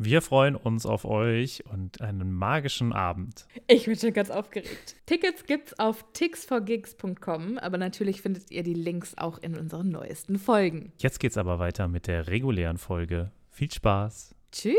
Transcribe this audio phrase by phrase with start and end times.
[0.00, 3.46] Wir freuen uns auf euch und einen magischen Abend.
[3.66, 4.94] Ich bin schon ganz aufgeregt.
[5.06, 10.92] Tickets gibt's auf tixforgigs.com, aber natürlich findet ihr die Links auch in unseren neuesten Folgen.
[10.98, 13.32] Jetzt geht's aber weiter mit der regulären Folge.
[13.50, 14.36] Viel Spaß.
[14.52, 14.78] Tschüss.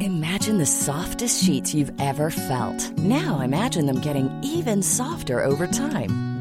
[0.00, 2.96] Imagine the softest sheets you've ever felt.
[2.98, 6.31] Now imagine them getting even softer over time.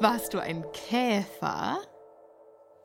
[0.00, 1.78] Warst du ein Käfer?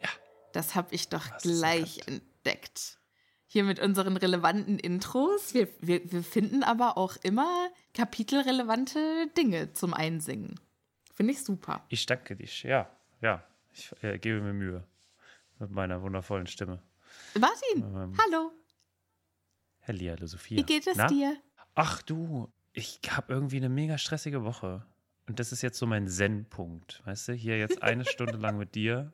[0.01, 0.09] Ja.
[0.51, 2.99] Das habe ich doch du's gleich entdeckt.
[3.45, 5.53] Hier mit unseren relevanten Intros.
[5.53, 10.59] Wir, wir, wir finden aber auch immer kapitelrelevante Dinge zum Einsingen.
[11.13, 11.85] Finde ich super.
[11.89, 12.63] Ich danke dich.
[12.63, 12.89] Ja,
[13.21, 13.43] ja.
[13.71, 14.83] Ich äh, gebe mir Mühe
[15.59, 16.81] mit meiner wundervollen Stimme.
[17.39, 18.51] Martin, Ähm, hallo.
[19.87, 20.57] Hallihallo, Sophia.
[20.57, 21.05] Wie geht es Na?
[21.07, 21.37] dir?
[21.75, 24.83] Ach du, ich habe irgendwie eine mega stressige Woche.
[25.27, 27.01] Und das ist jetzt so mein Zen-Punkt.
[27.05, 29.13] Weißt du, hier jetzt eine Stunde lang mit dir.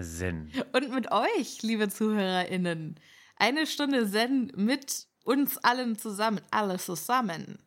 [0.00, 0.50] Zen.
[0.72, 2.98] Und mit euch, liebe ZuhörerInnen.
[3.36, 6.40] Eine Stunde Zen mit uns allen zusammen.
[6.50, 7.58] Alle zusammen.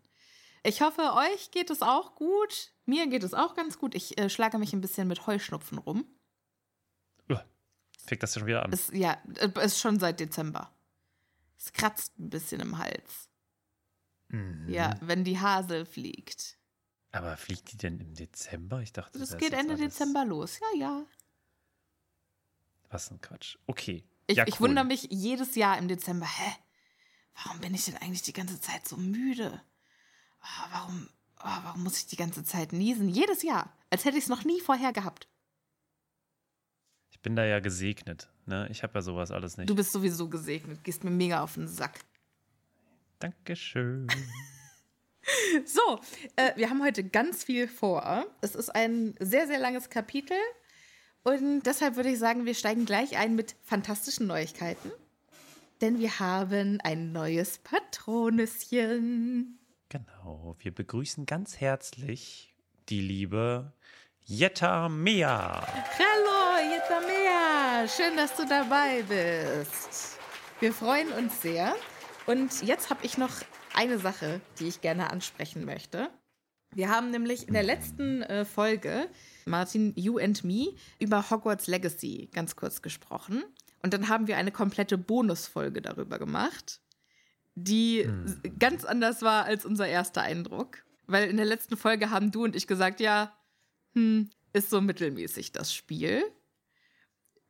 [0.63, 2.71] Ich hoffe, euch geht es auch gut.
[2.85, 3.93] Mir geht es auch ganz gut.
[3.93, 6.05] Ich äh, schlage mich ein bisschen mit Heuschnupfen rum.
[8.05, 8.73] Fängt das schon wieder an.
[8.73, 10.73] Es, ja, äh, ist schon seit Dezember.
[11.57, 13.29] Es kratzt ein bisschen im Hals.
[14.27, 14.67] Mhm.
[14.67, 16.57] Ja, wenn die Hasel fliegt.
[17.13, 18.81] Aber fliegt die denn im Dezember?
[18.81, 20.59] Ich dachte, Das wäre geht Ende Dezember los.
[20.59, 21.05] Ja, ja.
[22.89, 23.57] Was ein Quatsch.
[23.67, 24.03] Okay.
[24.27, 24.67] Ich, ja, ich cool.
[24.67, 26.55] wundere mich jedes Jahr im Dezember, hä?
[27.43, 29.61] Warum bin ich denn eigentlich die ganze Zeit so müde?
[30.39, 33.07] Ah, Warum, ah, warum muss ich die ganze Zeit niesen?
[33.09, 33.77] Jedes Jahr.
[33.91, 35.27] Als hätte ich es noch nie vorher gehabt.
[37.11, 38.29] Ich bin da ja gesegnet.
[38.47, 38.67] Ne?
[38.71, 39.69] Ich habe ja sowas alles nicht.
[39.69, 41.99] Du bist sowieso gesegnet, gehst mir mega auf den Sack.
[43.19, 44.07] Dankeschön.
[45.65, 45.99] So,
[46.35, 48.25] äh, wir haben heute ganz viel vor.
[48.41, 50.37] Es ist ein sehr, sehr langes Kapitel.
[51.23, 54.91] Und deshalb würde ich sagen, wir steigen gleich ein mit fantastischen Neuigkeiten.
[55.81, 59.59] Denn wir haben ein neues Patronüschen.
[59.89, 60.55] Genau.
[60.59, 62.53] Wir begrüßen ganz herzlich
[62.89, 63.73] die liebe
[64.25, 65.65] Jetta Mea.
[65.99, 67.87] Hallo, Jutta Mea.
[67.87, 70.19] Schön, dass du dabei bist.
[70.59, 71.73] Wir freuen uns sehr.
[72.25, 73.31] Und jetzt habe ich noch
[73.73, 76.09] eine Sache, die ich gerne ansprechen möchte.
[76.75, 79.07] Wir haben nämlich in der letzten äh, Folge,
[79.45, 83.43] Martin, You and Me, über Hogwarts Legacy ganz kurz gesprochen.
[83.83, 86.79] Und dann haben wir eine komplette Bonusfolge darüber gemacht,
[87.55, 90.83] die s- ganz anders war als unser erster Eindruck.
[91.05, 93.37] Weil in der letzten Folge haben du und ich gesagt, ja,
[93.93, 96.23] hm, ist so mittelmäßig das Spiel.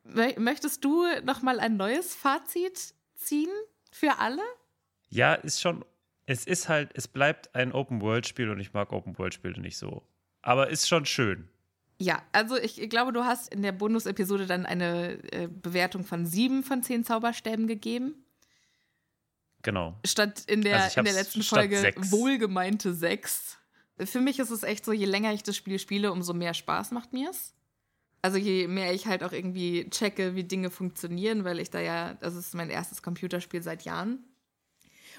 [0.06, 3.48] Mö- Möchtest du noch mal ein neues Fazit ziehen
[3.90, 4.42] für alle?
[5.08, 5.84] Ja, ist schon.
[6.26, 10.02] Es ist halt, es bleibt ein Open-World-Spiel und ich mag Open-World-Spiele nicht so.
[10.42, 11.48] Aber ist schon schön.
[11.98, 16.62] Ja, also ich glaube, du hast in der Bonus-Episode dann eine äh, Bewertung von sieben
[16.62, 18.24] von zehn Zauberstäben gegeben.
[19.62, 19.98] Genau.
[20.04, 22.10] Statt in der, Also in der letzten Folge sechs.
[22.10, 23.58] wohlgemeinte sechs.
[23.98, 26.90] Für mich ist es echt so, je länger ich das Spiel spiele, umso mehr Spaß
[26.90, 27.54] macht mir es.
[28.20, 32.14] Also je mehr ich halt auch irgendwie checke, wie Dinge funktionieren, weil ich da ja,
[32.14, 34.24] das ist mein erstes Computerspiel seit Jahren.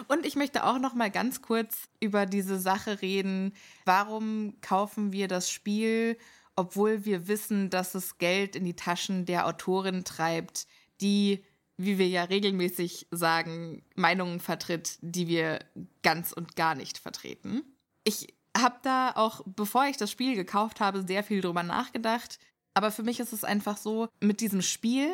[0.08, 3.54] Und ich möchte auch noch mal ganz kurz über diese Sache reden.
[3.86, 6.18] Warum kaufen wir das Spiel,
[6.56, 10.68] obwohl wir wissen, dass es Geld in die Taschen der Autorin treibt,
[11.02, 11.44] die
[11.78, 15.60] wie wir ja regelmäßig sagen, Meinungen vertritt, die wir
[16.04, 17.64] ganz und gar nicht vertreten.
[18.04, 22.40] Ich habe da auch, bevor ich das Spiel gekauft habe, sehr viel drüber nachgedacht.
[22.74, 25.10] Aber für mich ist es einfach so, mit diesem Spiel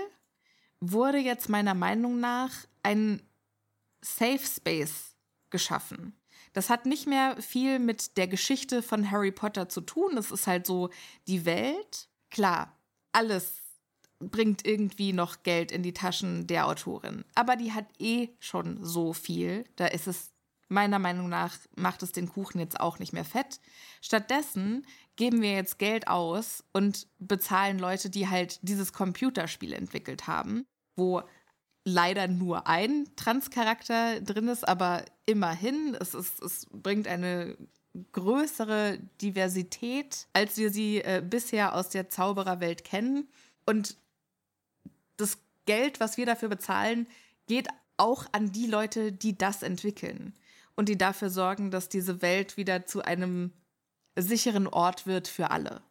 [0.79, 2.51] wurde jetzt meiner Meinung nach
[2.83, 3.21] ein
[4.01, 5.15] Safe Space
[5.49, 6.15] geschaffen.
[6.53, 10.15] Das hat nicht mehr viel mit der Geschichte von Harry Potter zu tun.
[10.15, 10.89] Das ist halt so
[11.27, 12.09] die Welt.
[12.29, 12.77] Klar,
[13.11, 13.61] alles
[14.19, 17.25] bringt irgendwie noch Geld in die Taschen der Autorin.
[17.35, 19.65] Aber die hat eh schon so viel.
[19.75, 20.31] Da ist es
[20.67, 23.59] meiner Meinung nach, macht es den Kuchen jetzt auch nicht mehr fett.
[24.01, 30.65] Stattdessen geben wir jetzt Geld aus und bezahlen Leute, die halt dieses Computerspiel entwickelt haben,
[30.95, 31.23] wo
[31.83, 37.57] leider nur ein Transcharakter drin ist, aber immerhin, es, ist, es bringt eine
[38.13, 43.27] größere Diversität, als wir sie äh, bisher aus der Zaubererwelt kennen.
[43.65, 43.97] Und
[45.17, 47.07] das Geld, was wir dafür bezahlen,
[47.47, 47.67] geht
[47.97, 50.33] auch an die Leute, die das entwickeln
[50.75, 53.51] und die dafür sorgen, dass diese Welt wieder zu einem
[54.15, 55.81] sicheren Ort wird für alle.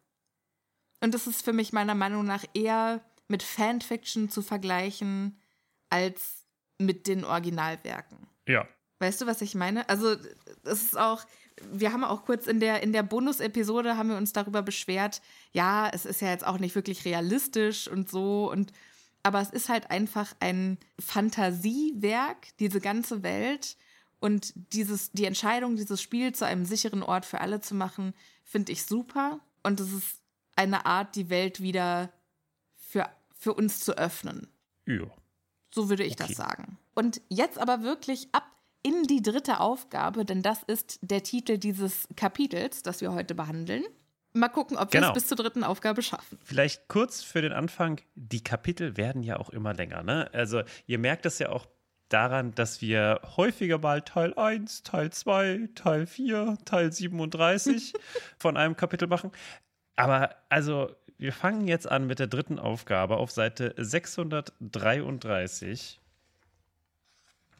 [1.01, 5.40] Und das ist für mich meiner Meinung nach eher mit Fanfiction zu vergleichen
[5.91, 6.45] als
[6.79, 8.17] mit den Originalwerken.
[8.47, 8.67] Ja.
[8.99, 9.87] Weißt du, was ich meine?
[9.89, 10.15] Also,
[10.63, 11.23] es ist auch,
[11.71, 15.21] wir haben auch kurz in der, in der Bonus-Episode haben wir uns darüber beschwert,
[15.51, 18.71] ja, es ist ja jetzt auch nicht wirklich realistisch und so und
[19.23, 23.77] aber es ist halt einfach ein Fantasiewerk, diese ganze Welt.
[24.19, 28.13] Und dieses, die Entscheidung, dieses Spiel zu einem sicheren Ort für alle zu machen,
[28.43, 29.39] finde ich super.
[29.63, 30.21] Und es ist
[30.55, 32.11] eine Art, die Welt wieder
[32.75, 34.47] für, für uns zu öffnen.
[34.85, 35.07] Ja.
[35.73, 36.25] So würde ich okay.
[36.27, 36.77] das sagen.
[36.93, 38.43] Und jetzt aber wirklich ab
[38.83, 43.83] in die dritte Aufgabe, denn das ist der Titel dieses Kapitels, das wir heute behandeln.
[44.33, 45.13] Mal gucken, ob wir es genau.
[45.13, 46.39] bis zur dritten Aufgabe schaffen.
[46.43, 47.99] Vielleicht kurz für den Anfang.
[48.15, 50.03] Die Kapitel werden ja auch immer länger.
[50.03, 50.29] Ne?
[50.33, 51.67] Also ihr merkt es ja auch
[52.07, 57.93] daran, dass wir häufiger mal Teil 1, Teil 2, Teil 4, Teil 37
[58.39, 59.31] von einem Kapitel machen.
[59.97, 65.99] Aber also wir fangen jetzt an mit der dritten Aufgabe auf Seite 633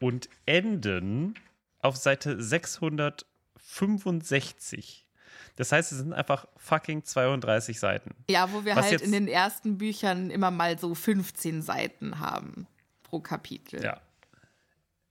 [0.00, 1.36] und enden
[1.78, 5.06] auf Seite 665.
[5.54, 8.16] Das heißt, es sind einfach fucking 32 Seiten.
[8.28, 12.66] Ja, wo wir Was halt in den ersten Büchern immer mal so 15 Seiten haben
[13.04, 13.84] pro Kapitel.
[13.84, 14.00] Ja.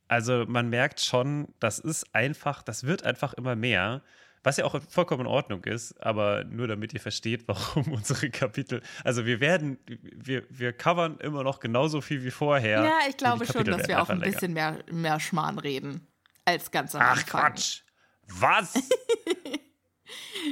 [0.10, 4.02] Also man merkt schon, das ist einfach, das wird einfach immer mehr.
[4.44, 8.82] Was ja auch vollkommen in Ordnung ist, aber nur damit ihr versteht, warum unsere Kapitel.
[9.04, 12.84] Also wir werden, wir, wir covern immer noch genauso viel wie vorher.
[12.84, 14.32] Ja, ich glaube schon, dass wir auch ein länger.
[14.32, 16.08] bisschen mehr, mehr Schmarrn reden
[16.46, 17.42] als ganz am Ach Anfang.
[17.42, 17.82] Quatsch.
[18.28, 18.74] Was?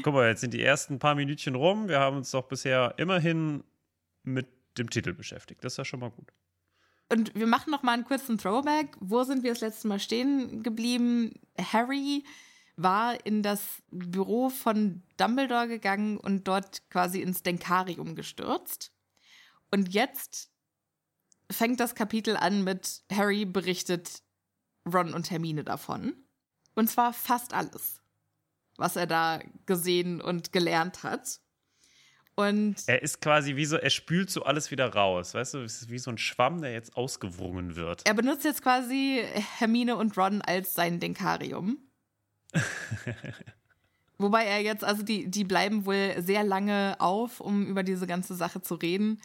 [0.04, 1.88] Guck mal, jetzt sind die ersten paar Minütchen rum.
[1.88, 3.64] Wir haben uns doch bisher immerhin
[4.24, 4.48] mit
[4.78, 5.64] dem Titel beschäftigt.
[5.64, 6.32] Das ist ja schon mal gut.
[7.12, 8.96] Und wir machen noch mal einen kurzen Throwback.
[9.00, 11.34] Wo sind wir das letzte Mal stehen geblieben?
[11.58, 12.24] Harry
[12.82, 13.62] war in das
[13.92, 18.92] Büro von Dumbledore gegangen und dort quasi ins Denkarium gestürzt.
[19.72, 20.52] Und jetzt
[21.52, 24.24] fängt das Kapitel an mit Harry berichtet
[24.86, 26.16] Ron und Hermine davon.
[26.76, 28.00] Und zwar fast alles
[28.80, 31.40] was er da gesehen und gelernt hat.
[32.36, 35.34] Und er ist quasi wie so, er spült so alles wieder raus.
[35.34, 38.08] Weißt du, es ist wie so ein Schwamm, der jetzt ausgewrungen wird.
[38.08, 39.22] Er benutzt jetzt quasi
[39.58, 41.78] Hermine und Ron als sein Denkarium.
[44.18, 48.36] Wobei er jetzt, also die, die bleiben wohl sehr lange auf, um über diese ganze
[48.36, 49.22] Sache zu reden.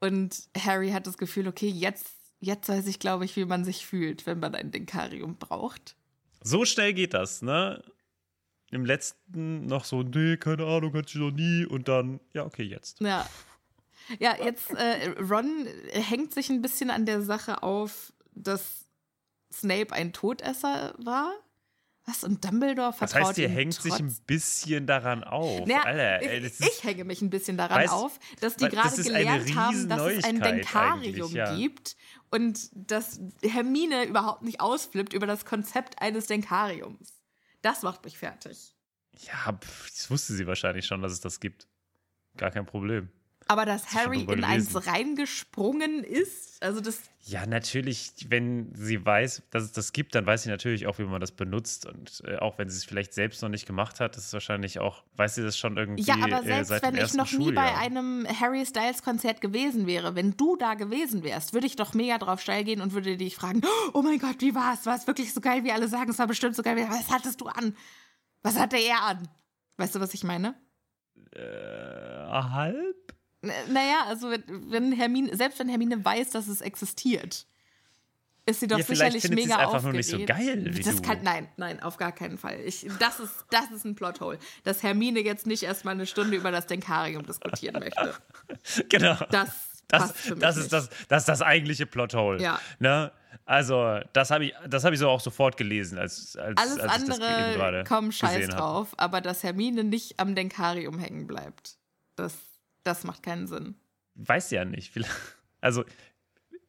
[0.00, 3.84] Und Harry hat das Gefühl, okay, jetzt, jetzt weiß ich, glaube ich, wie man sich
[3.84, 5.96] fühlt, wenn man ein Denkarium braucht.
[6.42, 7.82] So schnell geht das, ne?
[8.70, 11.64] im letzten noch so, nee, keine Ahnung, hatte ich noch nie.
[11.64, 13.00] Und dann, ja, okay, jetzt.
[13.00, 13.28] Ja.
[14.18, 18.86] Ja, jetzt, äh, Ron hängt sich ein bisschen an der Sache auf, dass
[19.52, 21.32] Snape ein Todesser war.
[22.08, 22.24] Was?
[22.24, 23.82] Und Dumbledore vertraut Das heißt, ihr hängt trotz...
[23.82, 25.66] sich ein bisschen daran auf.
[25.66, 29.02] Naja, Alter, ey, ich, ich, hänge mich ein bisschen daran weißt, auf, dass die gerade
[29.02, 31.54] gelernt haben, dass es ein Denkarium ja.
[31.54, 31.96] gibt
[32.30, 37.12] und dass Hermine überhaupt nicht ausflippt über das Konzept eines Denkariums.
[37.60, 38.74] Das macht mich fertig.
[39.12, 39.58] Ja,
[39.94, 41.68] das wusste sie wahrscheinlich schon, dass es das gibt.
[42.38, 43.10] Gar kein Problem.
[43.50, 47.00] Aber dass Harry in eins reingesprungen ist, also das.
[47.22, 51.04] Ja, natürlich, wenn sie weiß, dass es das gibt, dann weiß sie natürlich auch, wie
[51.04, 51.86] man das benutzt.
[51.86, 54.80] Und äh, auch wenn sie es vielleicht selbst noch nicht gemacht hat, ist es wahrscheinlich
[54.80, 56.02] auch, weiß sie das schon irgendwie.
[56.02, 57.48] Ja, aber äh, selbst äh, wenn ich noch Schuljahr.
[57.48, 61.76] nie bei einem Harry Styles Konzert gewesen wäre, wenn du da gewesen wärst, würde ich
[61.76, 63.62] doch mega drauf steil gehen und würde dich fragen:
[63.94, 64.84] Oh mein Gott, wie war es?
[64.84, 66.10] War es wirklich so geil, wie alle sagen?
[66.10, 66.76] Es war bestimmt so geil.
[66.90, 67.74] Was hattest du an?
[68.42, 69.28] Was hatte er an?
[69.78, 70.54] Weißt du, was ich meine?
[71.32, 71.40] Äh,
[72.30, 73.17] halb?
[73.42, 77.46] Naja, also wenn Hermine, selbst wenn Hermine weiß, dass es existiert,
[78.46, 81.02] ist sie doch Ja, sicherlich mega es einfach nur nicht so geil wie das du.
[81.02, 82.58] Kann, nein, nein, auf gar keinen Fall.
[82.64, 86.50] Ich, das, ist, das ist ein Plothole, dass Hermine jetzt nicht erstmal eine Stunde über
[86.50, 88.14] das Denkarium diskutieren möchte.
[88.88, 89.16] Genau.
[89.30, 89.50] Das,
[89.88, 92.42] Das, das, ist das, das ist das eigentliche Plothole.
[92.42, 92.60] Ja.
[92.78, 93.12] Ne?
[93.44, 97.02] Also, das habe ich, das hab ich so auch sofort gelesen, als, als, Alles als
[97.02, 98.60] ich das eben andere gerade kommen scheiß gesehen hab.
[98.60, 101.78] drauf, aber dass Hermine nicht am Denkarium hängen bleibt,
[102.16, 102.34] das,
[102.84, 103.74] das macht keinen Sinn.
[104.14, 104.94] Weiß ja nicht.
[105.60, 105.84] Also,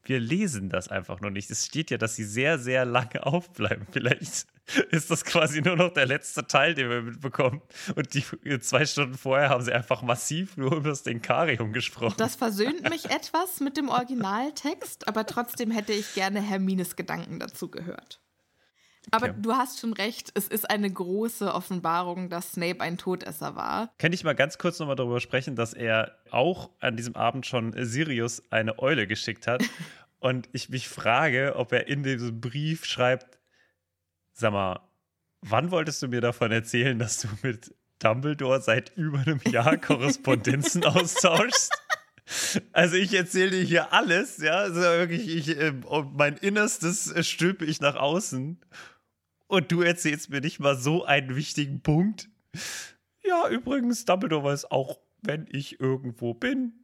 [0.02, 1.52] wir lesen das einfach noch nicht.
[1.52, 3.86] Es steht ja, dass sie sehr, sehr lange aufbleiben.
[3.92, 4.48] Vielleicht
[4.92, 7.62] ist das quasi nur noch der letzte Teil, den wir mitbekommen.
[7.96, 8.24] Und die
[8.60, 12.16] zwei Stunden vorher haben sie einfach massiv nur über das Denkarium gesprochen.
[12.18, 17.70] Das versöhnt mich etwas mit dem Originaltext, aber trotzdem hätte ich gerne Hermines Gedanken dazu
[17.70, 18.20] gehört.
[19.12, 19.36] Aber Okay.
[19.42, 23.92] du hast schon recht, es ist eine große Offenbarung, dass Snape ein Todesser war.
[23.98, 27.74] Kann ich mal ganz kurz nochmal darüber sprechen, dass er auch an diesem Abend schon
[27.86, 29.64] Sirius eine Eule geschickt hat.
[30.20, 33.40] Und ich mich frage, ob er in diesem Brief schreibt:
[34.34, 34.82] Sag mal,
[35.42, 40.84] wann wolltest du mir davon erzählen, dass du mit Dumbledore seit über einem Jahr Korrespondenzen
[40.84, 41.72] austauschst?
[42.74, 47.66] Also ich erzähle dir hier alles, ja, also wirklich, ich, und mein Innerstes äh, stülpe
[47.66, 48.60] ich nach außen
[49.50, 52.30] und du erzählst mir nicht mal so einen wichtigen Punkt.
[53.24, 56.84] Ja, übrigens, Dumbledore weiß auch, wenn ich irgendwo bin.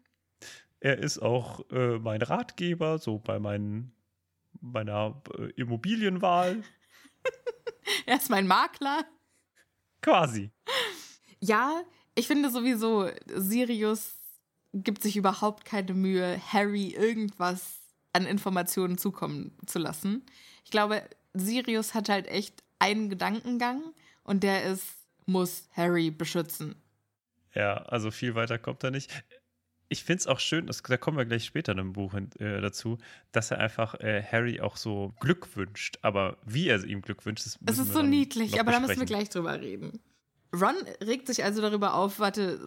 [0.79, 3.93] Er ist auch äh, mein Ratgeber, so bei meinen,
[4.60, 6.62] meiner äh, Immobilienwahl.
[8.07, 9.05] Er ist mein Makler.
[10.01, 10.51] Quasi.
[11.39, 11.84] Ja,
[12.15, 14.15] ich finde sowieso, Sirius
[14.74, 17.79] gibt sich überhaupt keine Mühe, Harry irgendwas
[18.12, 20.24] an Informationen zukommen zu lassen.
[20.63, 21.03] Ich glaube,
[21.36, 24.86] Sirius hat halt echt einen Gedankengang und der ist,
[25.25, 26.75] muss Harry beschützen.
[27.54, 29.12] Ja, also viel weiter kommt er nicht.
[29.88, 32.32] Ich finde es auch schön, das, da kommen wir gleich später in einem Buch hin,
[32.39, 32.98] äh, dazu,
[33.32, 36.00] dass er einfach äh, Harry auch so Glück wünscht.
[36.01, 39.06] Aber wie er ihm Glück wünscht, das Es ist so niedlich, aber da müssen wir
[39.06, 40.01] gleich drüber reden.
[40.54, 42.60] Ron regt sich also darüber auf, warte,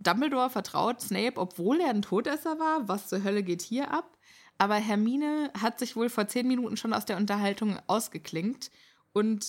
[0.00, 2.88] Dumbledore vertraut Snape, obwohl er ein Todesser war.
[2.88, 4.17] Was zur Hölle geht hier ab?
[4.58, 8.70] Aber Hermine hat sich wohl vor zehn Minuten schon aus der Unterhaltung ausgeklinkt
[9.12, 9.46] und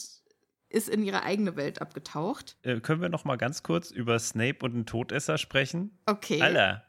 [0.70, 2.58] ist in ihre eigene Welt abgetaucht.
[2.62, 5.98] Äh, können wir noch mal ganz kurz über Snape und den Todesser sprechen?
[6.06, 6.42] Okay.
[6.42, 6.84] Alter,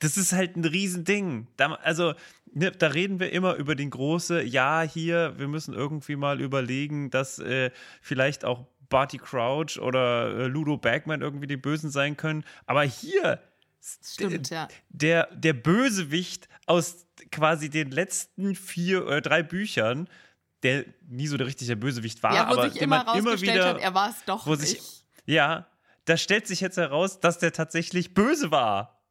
[0.00, 1.46] das ist halt ein Riesending.
[1.56, 2.14] Da, also,
[2.52, 7.10] ne, da reden wir immer über den große, ja, hier, wir müssen irgendwie mal überlegen,
[7.10, 12.44] dass äh, vielleicht auch Barty Crouch oder äh, Ludo Bagman irgendwie die Bösen sein können.
[12.66, 13.40] Aber hier,
[14.04, 14.68] Stimmt, ja.
[14.90, 20.08] der, der Bösewicht aus quasi den letzten vier oder drei Büchern,
[20.62, 23.78] der nie so der richtige Bösewicht war, Ja, aber den immer man immer wieder hat,
[23.80, 24.66] er war es doch wo nicht.
[24.68, 25.66] sich- ja,
[26.04, 29.02] da stellt sich jetzt heraus, dass der tatsächlich böse war.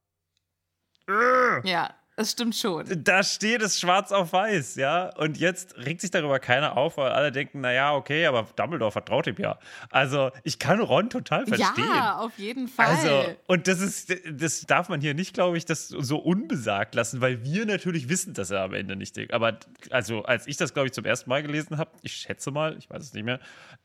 [1.63, 2.85] ja, es stimmt schon.
[3.03, 5.15] Da steht es schwarz auf weiß, ja.
[5.15, 9.27] Und jetzt regt sich darüber keiner auf, weil alle denken, naja, okay, aber Dumbledore vertraut
[9.27, 9.57] ihm ja.
[9.89, 11.85] Also, ich kann Ron total verstehen.
[11.87, 12.87] Ja, auf jeden Fall.
[12.87, 17.21] Also, und das ist, das darf man hier nicht, glaube ich, das so unbesagt lassen,
[17.21, 19.33] weil wir natürlich wissen, dass er am Ende nicht denkt.
[19.33, 19.57] Aber,
[19.89, 22.89] also, als ich das, glaube ich, zum ersten Mal gelesen habe, ich schätze mal, ich
[22.89, 23.39] weiß es nicht mehr,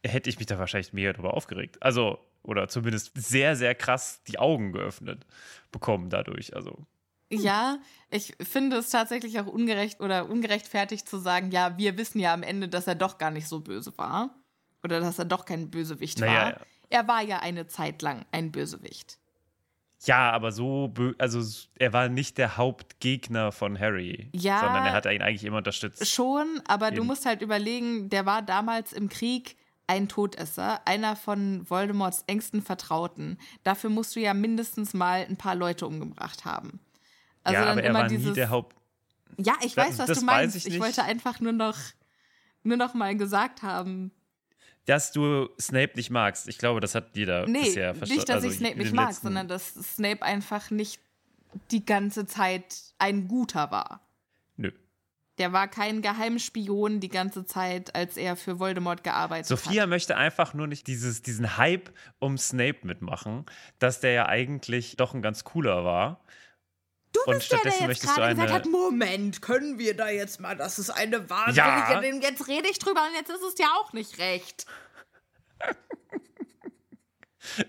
[0.05, 1.77] hätte ich mich da wahrscheinlich mehr darüber aufgeregt.
[1.81, 5.25] Also, oder zumindest sehr, sehr krass die Augen geöffnet
[5.71, 6.57] bekommen dadurch.
[6.57, 6.85] Also,
[7.31, 7.79] Ja,
[8.11, 12.43] ich finde es tatsächlich auch ungerecht oder ungerechtfertigt zu sagen, ja, wir wissen ja am
[12.43, 14.31] Ende, dass er doch gar nicht so böse war.
[14.85, 16.51] Oder dass er doch kein Bösewicht Naja, war.
[16.51, 16.57] ja.
[16.91, 19.19] Er war ja eine Zeit lang ein Bösewicht.
[20.05, 21.41] Ja, aber so, also
[21.79, 24.61] er war nicht der Hauptgegner von Harry, Ja.
[24.61, 26.07] sondern er hat ihn eigentlich immer unterstützt.
[26.07, 27.07] Schon, aber du Eben.
[27.07, 33.39] musst halt überlegen, der war damals im Krieg ein Todesser, einer von Voldemorts engsten Vertrauten.
[33.65, 36.81] Dafür musst du ja mindestens mal ein paar Leute umgebracht haben.
[37.45, 38.27] Also ja, aber er war dieses.
[38.29, 38.75] nie der Haupt.
[39.37, 40.57] Ja, ich weiß, was du meinst.
[40.57, 41.77] ich Ich, wollte einfach nur noch,
[42.63, 44.11] nur noch mal gesagt haben,
[44.87, 46.47] Dass du Snape nicht magst.
[46.49, 48.15] Ich glaube, das hat jeder Nee, bisher verstanden.
[48.21, 51.01] nicht, dass also ich Snape nicht mag, letzten- sondern dass Snape einfach nicht
[51.71, 54.01] die ganze Zeit ein Guter war.
[54.57, 54.73] Nö.
[55.39, 59.89] Der war kein Geheimspion die ganze Zeit, als er für Voldemort gearbeitet Sophia hat.
[59.89, 63.47] möchte einfach nur nicht dieses, diesen Hype um Snape mitmachen,
[63.79, 66.21] dass der ja eigentlich doch ein ganz cooler war.
[67.15, 70.41] Du bist der, der jetzt möchtest du gerade gesagt hat, Moment, können wir da jetzt
[70.41, 72.29] mal, das ist eine wahnsinnige, Ja.
[72.29, 74.67] jetzt rede ich drüber und jetzt ist es ja auch nicht recht.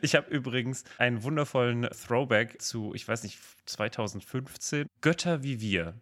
[0.02, 4.88] Ich habe übrigens einen wundervollen Throwback zu, ich weiß nicht, 2015.
[5.02, 6.00] Götter wie wir.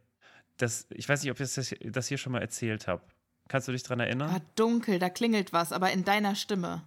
[0.58, 3.02] Das, ich weiß nicht, ob ich das, das hier schon mal erzählt habe.
[3.50, 4.30] Kannst du dich dran erinnern?
[4.34, 6.84] Ah, dunkel, da klingelt was, aber in deiner Stimme.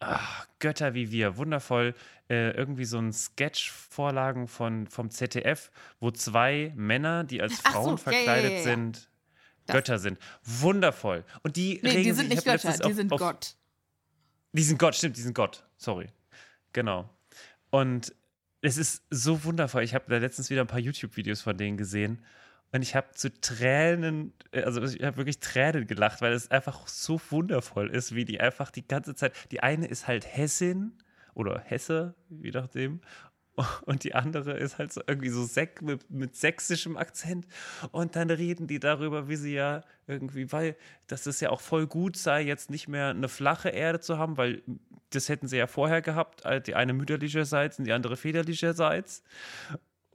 [0.00, 1.94] Ach, Götter wie wir, wundervoll.
[2.28, 7.72] Äh, irgendwie so ein Sketch-Vorlagen von, vom ZDF, wo zwei Männer, die als Ach so,
[7.72, 9.08] Frauen ja, ja, verkleidet ja, sind,
[9.66, 10.18] Götter sind.
[10.42, 11.24] Wundervoll.
[11.42, 13.56] Und die Nee, die sind ich nicht Götter, die auf- sind auf, Gott.
[14.52, 15.64] Die sind Gott, stimmt, die sind Gott.
[15.76, 16.08] Sorry.
[16.72, 17.08] Genau.
[17.70, 18.14] Und
[18.60, 19.82] es ist so wundervoll.
[19.82, 22.24] Ich habe da letztens wieder ein paar YouTube-Videos von denen gesehen.
[22.72, 27.20] Und ich habe zu Tränen, also ich habe wirklich Tränen gelacht, weil es einfach so
[27.30, 29.32] wundervoll ist, wie die einfach die ganze Zeit.
[29.50, 30.92] Die eine ist halt Hessin
[31.34, 33.00] oder Hesse, je nachdem.
[33.86, 37.46] Und die andere ist halt so irgendwie so Sek mit, mit sächsischem Akzent.
[37.92, 41.86] Und dann reden die darüber, wie sie ja irgendwie, weil dass es ja auch voll
[41.86, 44.62] gut sei, jetzt nicht mehr eine flache Erde zu haben, weil
[45.10, 49.22] das hätten sie ja vorher gehabt, äh, die eine mütterlicherseits und die andere väterlicherseits.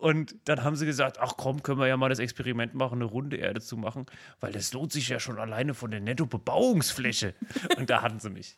[0.01, 3.05] Und dann haben sie gesagt, ach komm, können wir ja mal das Experiment machen, eine
[3.05, 4.07] runde Erde zu machen,
[4.39, 7.35] weil das lohnt sich ja schon alleine von der Nettobebauungsfläche.
[7.77, 8.57] Und da hatten sie mich.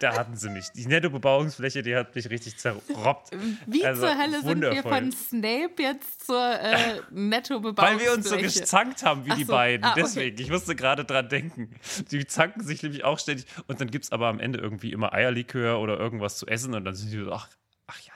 [0.00, 0.66] Da hatten sie mich.
[0.74, 3.30] Die Nettobebauungsfläche, die hat mich richtig zerrobbt.
[3.66, 4.92] Wie Also, zur Hölle sind wir wundervoll.
[4.92, 7.76] von Snape jetzt zur äh, Netto-Bebauungsfläche?
[7.76, 9.52] Weil wir uns so gezankt haben wie Ach die so.
[9.52, 9.84] beiden.
[9.84, 10.00] Ah, okay.
[10.02, 11.70] Deswegen, ich musste gerade dran denken.
[12.10, 13.46] Die zanken sich nämlich auch ständig.
[13.68, 16.74] Und dann gibt es aber am Ende irgendwie immer Eierlikör oder irgendwas zu essen.
[16.74, 17.48] Und dann sind die so, ach,
[17.86, 18.12] ach ja,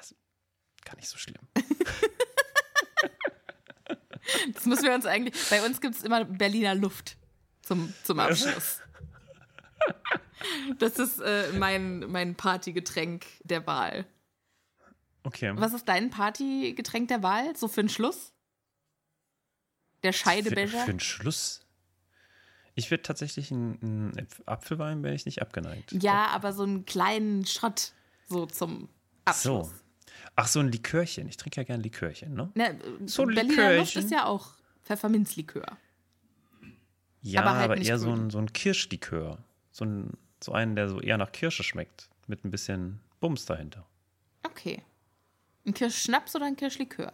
[0.85, 1.37] gar nicht so schlimm.
[4.55, 5.35] Das müssen wir uns eigentlich.
[5.51, 7.17] Bei uns gibt es immer Berliner Luft
[7.63, 8.81] zum, zum Abschluss.
[10.79, 14.07] Das ist äh, mein, mein Partygetränk der Wahl.
[15.23, 15.53] Okay.
[15.57, 17.57] Was ist dein Partygetränk der Wahl?
[17.57, 18.33] So für den Schluss?
[20.03, 20.85] Der Für, Scheidebecher?
[20.85, 21.65] für einen Schluss?
[22.75, 25.93] Ich würde tatsächlich einen, einen Apfelwein, wäre ich nicht abgeneigt.
[25.93, 27.93] Ja, aber so einen kleinen Shot
[28.29, 28.89] so zum
[29.25, 29.69] Abschluss.
[29.69, 29.75] So.
[30.37, 31.29] Ach, so ein Likörchen.
[31.29, 32.51] Ich trinke ja gern Likörchen, ne?
[32.55, 34.05] Ne, So ein Berliner Luft Likörchen.
[34.05, 35.67] ist ja auch Pfefferminzlikör.
[37.23, 39.39] Ja, Aber aber, halt nicht eher so ein, so ein Kirschlikör.
[39.71, 40.13] So, ein,
[40.43, 42.11] so einen, der so eher nach Kirsche schmeckt.
[42.27, 43.87] Mit ein bisschen Bums dahinter.
[44.43, 44.83] Okay.
[45.67, 47.13] Ein Kirschschnaps oder ein Kirschlikör?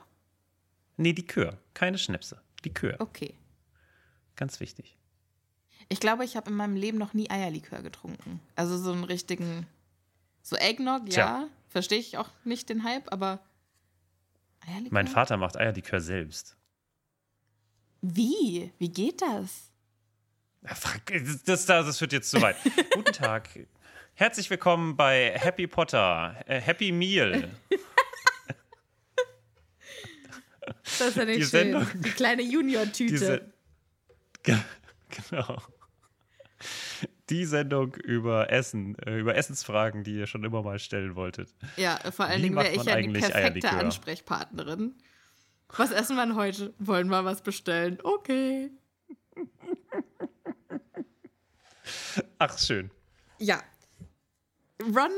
[0.96, 1.58] Nee, Likör.
[1.74, 2.40] Keine Schnäpse.
[2.64, 2.96] Likör.
[2.98, 3.34] Okay.
[4.36, 4.96] Ganz wichtig.
[5.88, 8.40] Ich glaube, ich habe in meinem Leben noch nie Eierlikör getrunken.
[8.56, 9.66] Also so einen richtigen.
[10.42, 11.48] So Eggnog, Tja.
[11.70, 13.40] Verstehe ich auch nicht den Hype, aber.
[14.66, 14.92] Eierlikör?
[14.92, 16.56] Mein Vater macht Eierlikör selbst.
[18.02, 18.72] Wie?
[18.78, 19.70] Wie geht das?
[20.62, 22.56] Ja, fuck, Das, das, das führt jetzt zu weit.
[22.94, 23.48] Guten Tag.
[24.14, 26.36] Herzlich willkommen bei Happy Potter.
[26.46, 27.48] Äh, Happy Meal.
[30.82, 31.72] Das ist ja nicht Die schön.
[31.72, 33.52] Sendung- Die kleine Junior-Tüte.
[35.30, 35.60] Genau.
[37.30, 41.54] Die Sendung über Essen, äh, über Essensfragen, die ihr schon immer mal stellen wolltet.
[41.76, 43.78] Ja, vor allen Wie Dingen wäre ich ja die perfekte Eierlikör?
[43.78, 44.94] Ansprechpartnerin.
[45.76, 46.74] Was essen wir denn heute?
[46.78, 47.98] Wollen wir was bestellen?
[48.02, 48.70] Okay.
[52.38, 52.90] Ach, schön.
[53.38, 53.62] Ja.
[54.82, 55.10] Ron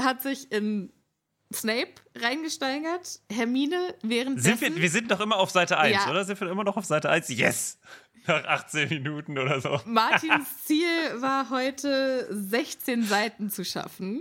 [0.00, 0.92] hat sich in
[1.52, 3.20] Snape reingesteigert.
[3.30, 4.58] Hermine währenddessen...
[4.58, 6.10] Sind wir, wir sind doch immer auf Seite 1, Ja.
[6.10, 6.24] oder?
[6.24, 7.28] Sind wir immer noch auf Seite 1?
[7.28, 7.78] Yes!
[8.26, 9.80] Nach 18 Minuten oder so.
[9.86, 10.86] Martins Ziel
[11.20, 14.20] war heute 16 Seiten zu schaffen.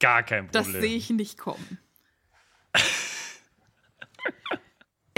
[0.00, 0.82] Gar kein Das Problem.
[0.82, 1.78] sehe ich nicht kommen.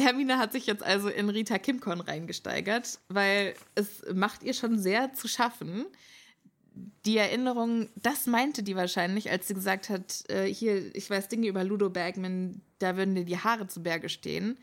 [0.00, 5.12] Hermine hat sich jetzt also in Rita Kimcon reingesteigert, weil es macht ihr schon sehr
[5.14, 5.86] zu schaffen.
[7.04, 11.48] Die Erinnerung, das meinte die wahrscheinlich, als sie gesagt hat, äh, hier, ich weiß Dinge
[11.48, 14.56] über Ludo Bagman, da würden dir die Haare zu Berge stehen.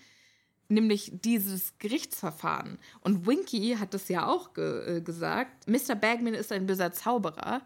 [0.67, 2.79] Nämlich dieses Gerichtsverfahren.
[3.01, 5.95] Und Winky hat es ja auch ge äh, gesagt, Mr.
[5.95, 7.61] Bagman ist ein böser Zauberer.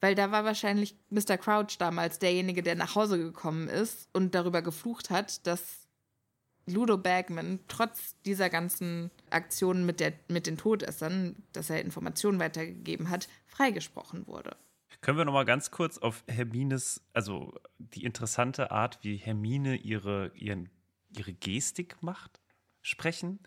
[0.00, 1.38] Weil da war wahrscheinlich Mr.
[1.38, 5.86] Crouch damals derjenige, der nach Hause gekommen ist und darüber geflucht hat, dass
[6.66, 13.08] Ludo Bagman trotz dieser ganzen Aktionen mit, der, mit den Todessern, dass er Informationen weitergegeben
[13.08, 14.56] hat, freigesprochen wurde.
[15.00, 20.32] Können wir noch mal ganz kurz auf Hermines, also die interessante Art, wie Hermine ihre,
[20.34, 20.68] ihren,
[21.16, 22.40] ihre Gestik macht,
[22.82, 23.40] sprechen?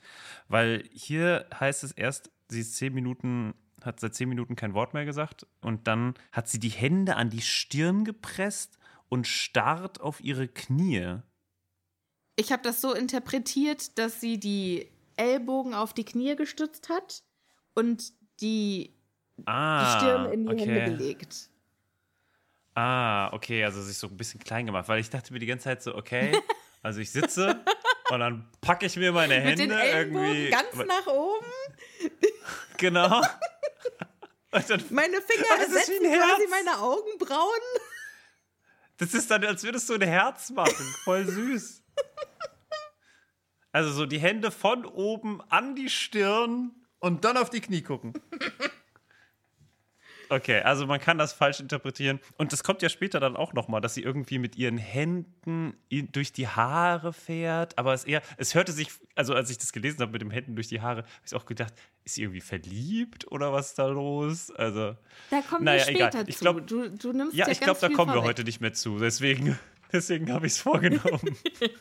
[0.48, 4.94] Weil hier heißt es erst, sie ist zehn Minuten, hat seit zehn Minuten kein Wort
[4.94, 10.22] mehr gesagt und dann hat sie die Hände an die Stirn gepresst und starrt auf
[10.22, 11.18] ihre Knie.
[12.36, 17.24] Ich habe das so interpretiert, dass sie die Ellbogen auf die Knie gestützt hat
[17.74, 18.96] und die,
[19.38, 20.66] die Ah, Stirn in die okay.
[20.66, 21.50] Hände gelegt.
[22.76, 25.66] Ah, okay, also sich so ein bisschen klein gemacht, weil ich dachte mir die ganze
[25.66, 26.32] Zeit so, okay,
[26.82, 27.64] also ich sitze
[28.10, 30.50] und dann packe ich mir meine Hände Mit den Ellbogen irgendwie.
[30.50, 31.46] ganz nach oben.
[32.78, 33.22] Genau.
[34.52, 37.60] Dann, Meine Finger ersetzen quasi meine Augenbrauen.
[38.98, 40.96] das ist dann, als würdest du ein Herz machen.
[41.04, 41.84] Voll süß.
[43.72, 48.14] Also so die Hände von oben an die Stirn und dann auf die Knie gucken.
[50.30, 52.20] Okay, also man kann das falsch interpretieren.
[52.38, 56.32] Und das kommt ja später dann auch nochmal, dass sie irgendwie mit ihren Händen durch
[56.32, 57.78] die Haare fährt.
[57.80, 60.56] Aber es eher, es hörte sich, also als ich das gelesen habe mit den Händen
[60.56, 61.74] durch die Haare, habe ich auch gedacht,
[62.06, 64.52] ist sie irgendwie verliebt oder was ist da los?
[64.52, 64.96] Also,
[65.32, 66.30] da kommen naja, wir später egal.
[66.30, 66.90] Ich glaub, zu.
[66.90, 68.24] Du, du nimmst ja, ja ich glaube, da kommen vorweg.
[68.24, 69.00] wir heute nicht mehr zu.
[69.00, 69.58] Deswegen,
[69.92, 71.38] deswegen habe ich es vorgenommen.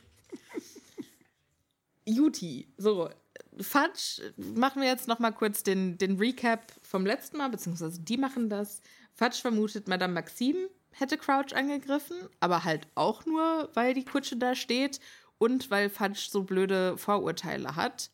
[2.06, 3.10] Juti, so,
[3.60, 8.16] Fudge, machen wir jetzt noch mal kurz den, den Recap vom letzten Mal, beziehungsweise die
[8.16, 8.82] machen das.
[9.14, 14.54] Fudge vermutet, Madame Maxime hätte Crouch angegriffen, aber halt auch nur, weil die Kutsche da
[14.54, 15.00] steht
[15.38, 18.10] und weil Fudge so blöde Vorurteile hat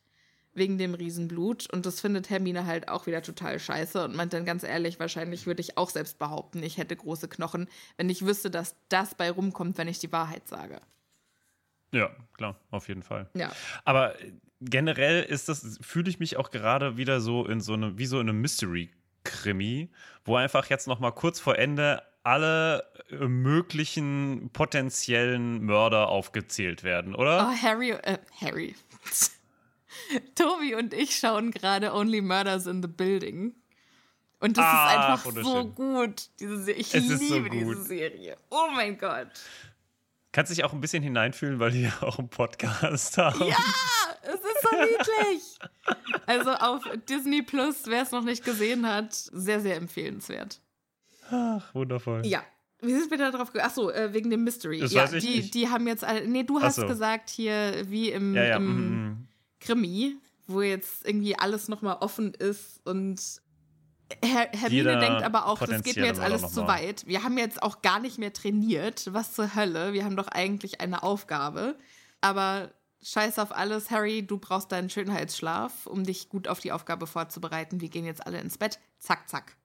[0.54, 1.68] wegen dem Riesenblut.
[1.72, 5.46] Und das findet Hermine halt auch wieder total scheiße und meint dann ganz ehrlich, wahrscheinlich
[5.46, 9.30] würde ich auch selbst behaupten, ich hätte große Knochen, wenn ich wüsste, dass das bei
[9.30, 10.80] rumkommt, wenn ich die Wahrheit sage.
[11.92, 13.28] Ja, klar, auf jeden Fall.
[13.34, 13.52] Ja.
[13.84, 14.14] Aber
[14.64, 18.20] generell ist das, fühle ich mich auch gerade wieder so in so einem, wie so
[18.20, 19.90] in einem Mystery-Krimi,
[20.24, 27.14] wo einfach jetzt noch mal kurz vor Ende alle äh, möglichen potenziellen Mörder aufgezählt werden,
[27.14, 27.48] oder?
[27.50, 28.74] Oh, Harry, äh, Harry.
[30.34, 33.54] Tobi und ich schauen gerade Only Murders in the Building.
[34.40, 36.28] Und das ah, ist einfach so gut.
[36.40, 38.36] Diese ich es liebe so diese Serie.
[38.50, 39.28] Oh mein Gott.
[40.32, 43.46] Kannst dich auch ein bisschen hineinfühlen, weil die ja auch einen Podcast haben.
[43.46, 43.56] Ja,
[44.70, 45.58] so niedlich.
[46.26, 50.60] Also auf Disney Plus, wer es noch nicht gesehen hat, sehr, sehr empfehlenswert.
[51.30, 52.24] Ach, wundervoll.
[52.24, 52.42] Ja.
[52.80, 53.70] Wie sind wir da drauf gekommen?
[53.70, 54.80] Achso, äh, wegen dem Mystery.
[54.80, 55.54] Das ja, weiß ich die, nicht.
[55.54, 56.86] die haben jetzt, nee, du hast so.
[56.86, 58.56] gesagt hier, wie im, ja, ja.
[58.56, 59.28] im mm,
[59.60, 63.20] Krimi, wo jetzt irgendwie alles nochmal offen ist und
[64.22, 67.06] Herr, Hermine denkt aber auch, das geht mir jetzt alles zu weit.
[67.06, 69.12] Wir haben jetzt auch gar nicht mehr trainiert.
[69.12, 69.92] Was zur Hölle?
[69.92, 71.76] Wir haben doch eigentlich eine Aufgabe.
[72.20, 72.70] Aber
[73.04, 77.80] scheiß auf alles, Harry, du brauchst deinen Schönheitsschlaf, um dich gut auf die Aufgabe vorzubereiten.
[77.80, 78.80] Wir gehen jetzt alle ins Bett.
[78.98, 79.56] Zack, zack.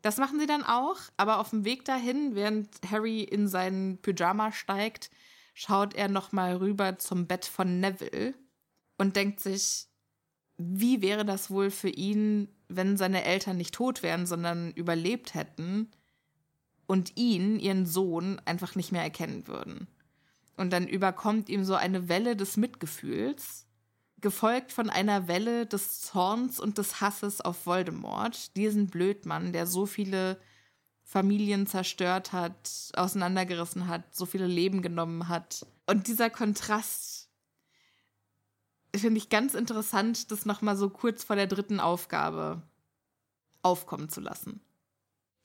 [0.00, 4.50] Das machen sie dann auch, aber auf dem Weg dahin, während Harry in seinen Pyjama
[4.50, 5.10] steigt,
[5.54, 8.34] schaut er nochmal rüber zum Bett von Neville
[8.98, 9.86] und denkt sich,
[10.56, 15.90] wie wäre das wohl für ihn, wenn seine Eltern nicht tot wären, sondern überlebt hätten
[16.86, 19.86] und ihn, ihren Sohn, einfach nicht mehr erkennen würden.
[20.62, 23.66] Und dann überkommt ihm so eine Welle des Mitgefühls,
[24.20, 29.86] gefolgt von einer Welle des Zorns und des Hasses auf Voldemort, diesen Blödmann, der so
[29.86, 30.40] viele
[31.02, 35.66] Familien zerstört hat, auseinandergerissen hat, so viele Leben genommen hat.
[35.86, 37.28] Und dieser Kontrast
[38.94, 42.62] finde ich ganz interessant, das nochmal so kurz vor der dritten Aufgabe
[43.62, 44.60] aufkommen zu lassen.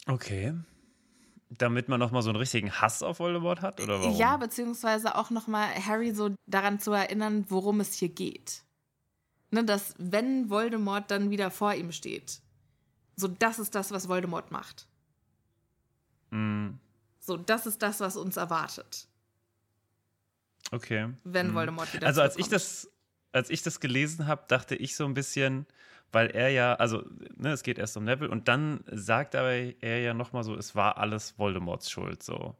[0.05, 0.53] Okay.
[1.49, 4.17] Damit man nochmal so einen richtigen Hass auf Voldemort hat, oder warum?
[4.17, 8.63] Ja, beziehungsweise auch nochmal Harry so daran zu erinnern, worum es hier geht.
[9.49, 12.41] Ne, dass, wenn Voldemort dann wieder vor ihm steht,
[13.15, 14.87] so das ist das, was Voldemort macht.
[16.31, 16.71] Mm.
[17.19, 19.07] So, das ist das, was uns erwartet.
[20.71, 21.13] Okay.
[21.23, 21.55] Wenn mm.
[21.55, 22.89] Voldemort wieder Also, als ich das
[23.37, 25.65] als ich das gelesen habe, dachte ich so ein bisschen,
[26.11, 27.03] weil er ja, also
[27.35, 30.75] ne, es geht erst um Neville und dann sagt aber er ja nochmal so, es
[30.75, 32.55] war alles Voldemorts Schuld so.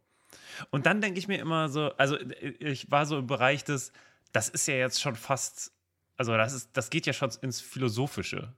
[0.72, 2.18] Und dann denke ich mir immer so, also
[2.60, 3.92] ich war so im Bereich des,
[4.32, 5.72] das ist ja jetzt schon fast,
[6.18, 8.54] also das ist, das geht ja schon ins Philosophische.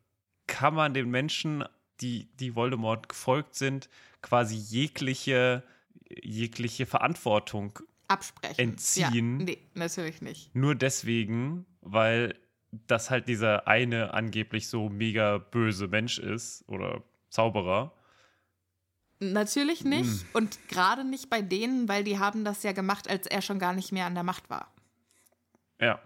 [0.48, 1.64] Kann man den Menschen,
[2.02, 3.90] die, die Voldemort gefolgt sind,
[4.22, 5.64] quasi jegliche,
[6.10, 8.72] jegliche Verantwortung absprechen.
[8.72, 9.40] Entziehen.
[9.40, 10.54] Ja, nee, natürlich nicht.
[10.56, 12.36] Nur deswegen, weil
[12.72, 17.94] das halt dieser eine angeblich so mega böse Mensch ist oder Zauberer.
[19.20, 20.24] Natürlich nicht.
[20.34, 20.38] Mm.
[20.38, 23.74] Und gerade nicht bei denen, weil die haben das ja gemacht, als er schon gar
[23.74, 24.74] nicht mehr an der Macht war.
[25.80, 26.00] Ja.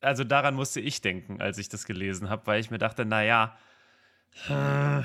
[0.00, 3.58] Also daran musste ich denken, als ich das gelesen habe, weil ich mir dachte, naja,
[4.48, 5.02] äh,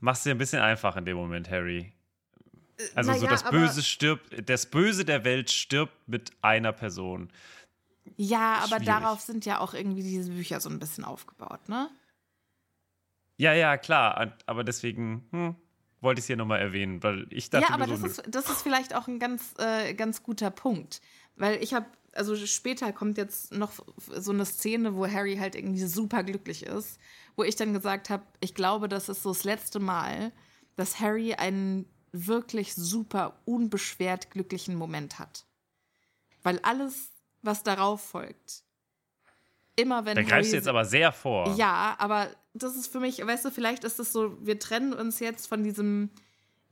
[0.00, 1.94] machst dir ein bisschen einfach in dem Moment, Harry.
[2.94, 7.30] Also naja, so das Böse stirbt, das Böse der Welt stirbt mit einer Person.
[8.16, 8.86] Ja, aber Schwierig.
[8.86, 11.90] darauf sind ja auch irgendwie diese Bücher so ein bisschen aufgebaut, ne?
[13.36, 14.36] Ja, ja, klar.
[14.46, 15.56] Aber deswegen hm,
[16.00, 17.66] wollte ich es hier nochmal erwähnen, weil ich dachte.
[17.66, 21.00] Ja, aber das, ist, das ist vielleicht auch ein ganz, äh, ganz guter Punkt.
[21.36, 25.84] Weil ich habe, also später kommt jetzt noch so eine Szene, wo Harry halt irgendwie
[25.84, 27.00] super glücklich ist,
[27.34, 30.30] wo ich dann gesagt habe, ich glaube, das ist so das letzte Mal,
[30.76, 35.46] dass Harry einen wirklich super unbeschwert glücklichen Moment hat.
[36.44, 37.13] Weil alles
[37.44, 38.62] was darauf folgt.
[39.76, 40.14] Immer wenn.
[40.14, 41.54] Da greifst du jetzt aber sehr vor.
[41.56, 45.18] Ja, aber das ist für mich, weißt du, vielleicht ist es so, wir trennen uns
[45.20, 46.10] jetzt von diesem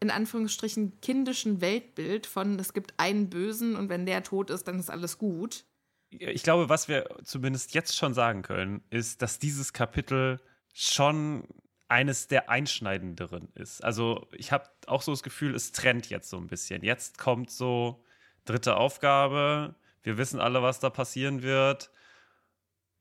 [0.00, 4.80] in Anführungsstrichen kindischen Weltbild von es gibt einen Bösen und wenn der tot ist, dann
[4.80, 5.64] ist alles gut.
[6.10, 10.40] Ich glaube, was wir zumindest jetzt schon sagen können, ist, dass dieses Kapitel
[10.74, 11.46] schon
[11.86, 13.84] eines der einschneidenderen ist.
[13.84, 16.82] Also ich habe auch so das Gefühl, es trennt jetzt so ein bisschen.
[16.82, 18.04] Jetzt kommt so
[18.44, 19.76] dritte Aufgabe.
[20.02, 21.90] Wir wissen alle, was da passieren wird.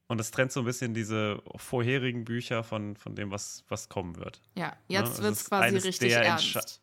[0.07, 4.17] Und es trennt so ein bisschen diese vorherigen Bücher von, von dem, was, was kommen
[4.17, 4.41] wird.
[4.55, 5.23] Ja, jetzt ne?
[5.23, 6.81] wird es quasi richtig ernst.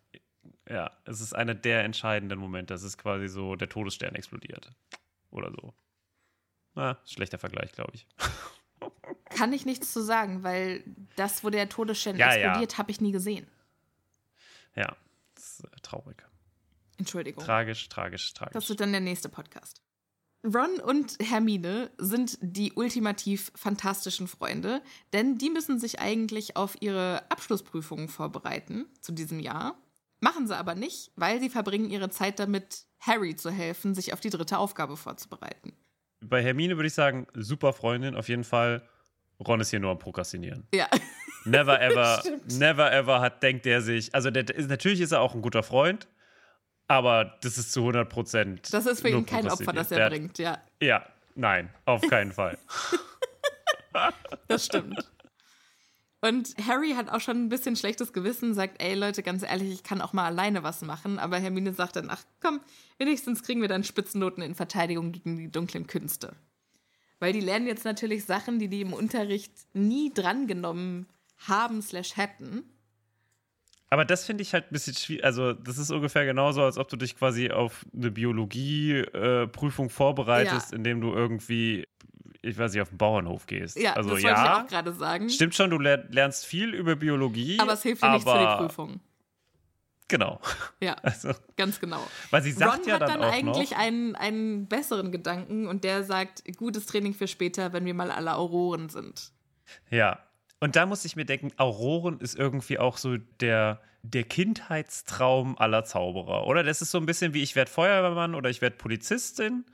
[0.69, 2.75] Ja, es ist einer der entscheidenden Momente.
[2.75, 4.71] Es ist quasi so, der Todesstern explodiert.
[5.31, 5.75] Oder so.
[6.75, 8.07] Na, schlechter Vergleich, glaube ich.
[9.31, 10.83] Kann ich nichts zu sagen, weil
[11.17, 12.79] das, wo der Todesstern ja, explodiert, ja.
[12.79, 13.47] habe ich nie gesehen.
[14.75, 14.97] Ja,
[15.35, 16.25] das ist äh, traurig.
[16.99, 17.45] Entschuldigung.
[17.45, 18.55] Tragisch, tragisch, tragisch.
[18.55, 19.83] Das wird dann der nächste Podcast.
[20.45, 27.29] Ron und Hermine sind die ultimativ fantastischen Freunde, denn die müssen sich eigentlich auf ihre
[27.31, 29.77] Abschlussprüfungen vorbereiten zu diesem Jahr.
[30.21, 34.21] Machen sie aber nicht, weil sie verbringen ihre Zeit damit, Harry zu helfen, sich auf
[34.21, 35.73] die dritte Aufgabe vorzubereiten.
[36.21, 38.83] Bei Hermine würde ich sagen, super Freundin, auf jeden Fall.
[39.47, 40.67] Ron ist hier nur am Prokrastinieren.
[40.75, 40.89] Ja.
[41.45, 42.23] Never ever,
[42.59, 46.09] never ever hat, denkt er sich, also der, natürlich ist er auch ein guter Freund,
[46.89, 48.73] aber das ist zu 100 Prozent.
[48.73, 50.59] Das ist für ihn kein Opfer, das er der, bringt, ja.
[50.83, 52.59] Ja, nein, auf keinen Fall.
[54.49, 54.99] das stimmt.
[56.21, 59.83] Und Harry hat auch schon ein bisschen schlechtes Gewissen, sagt, ey Leute, ganz ehrlich, ich
[59.85, 61.19] kann auch mal alleine was machen.
[61.19, 62.61] Aber Hermine sagt dann, ach komm,
[62.99, 66.35] wenigstens kriegen wir dann Spitzennoten in Verteidigung gegen die dunklen Künste.
[67.21, 71.07] Weil die lernen jetzt natürlich Sachen, die die im Unterricht nie drangenommen
[71.47, 72.65] haben slash hätten.
[73.91, 75.25] Aber das finde ich halt ein bisschen schwierig.
[75.25, 80.73] Also, das ist ungefähr genauso, als ob du dich quasi auf eine Biologieprüfung äh, vorbereitest,
[80.73, 80.77] ja.
[80.77, 81.87] indem du irgendwie,
[82.43, 83.79] ich weiß nicht, auf den Bauernhof gehst.
[83.79, 85.31] Ja, also, das ja, wollte ich auch gerade sagen.
[85.31, 87.59] Stimmt schon, du lernst viel über Biologie.
[87.61, 89.01] Aber es hilft dir nicht für die Prüfung.
[90.09, 90.41] Genau.
[90.81, 92.07] Ja, also, ganz genau.
[92.31, 95.67] Weil sie sagt Ron ja dann, hat dann auch eigentlich noch, einen, einen besseren Gedanken
[95.67, 99.33] und der sagt, gutes Training für später, wenn wir mal alle Auroren sind.
[99.91, 100.19] Ja,
[100.61, 105.85] und da muss ich mir denken, Auroren ist irgendwie auch so der, der Kindheitstraum aller
[105.85, 106.65] Zauberer, oder?
[106.65, 109.65] Das ist so ein bisschen wie ich werde Feuerwehrmann oder ich werde Polizistin.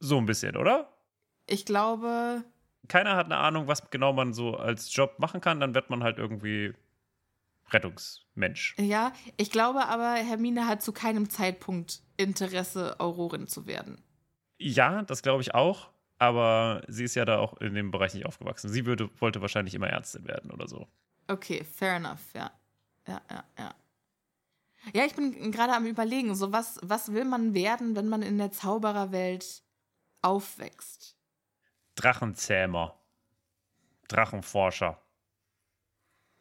[0.00, 0.92] So ein bisschen, oder?
[1.46, 2.44] Ich glaube.
[2.88, 6.02] Keiner hat eine Ahnung, was genau man so als Job machen kann, dann wird man
[6.02, 6.74] halt irgendwie
[7.70, 8.74] Rettungsmensch.
[8.78, 14.02] Ja, ich glaube aber, Hermine hat zu keinem Zeitpunkt Interesse, Aurorin zu werden.
[14.58, 15.93] Ja, das glaube ich auch
[16.24, 18.70] aber sie ist ja da auch in dem Bereich nicht aufgewachsen.
[18.70, 20.86] Sie würde, wollte wahrscheinlich immer Ärztin werden oder so.
[21.28, 22.50] Okay, fair enough, ja.
[23.06, 23.74] Ja, ja, ja.
[24.92, 28.36] Ja, ich bin gerade am überlegen, so was, was will man werden, wenn man in
[28.36, 29.62] der Zaubererwelt
[30.20, 31.16] aufwächst?
[31.94, 32.98] Drachenzähmer.
[34.08, 35.00] Drachenforscher.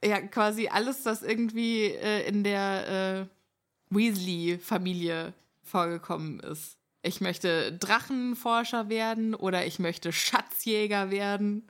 [0.03, 8.89] Ja, quasi alles, was irgendwie äh, in der äh, Weasley-Familie vorgekommen ist ich möchte Drachenforscher
[8.89, 11.69] werden oder ich möchte Schatzjäger werden.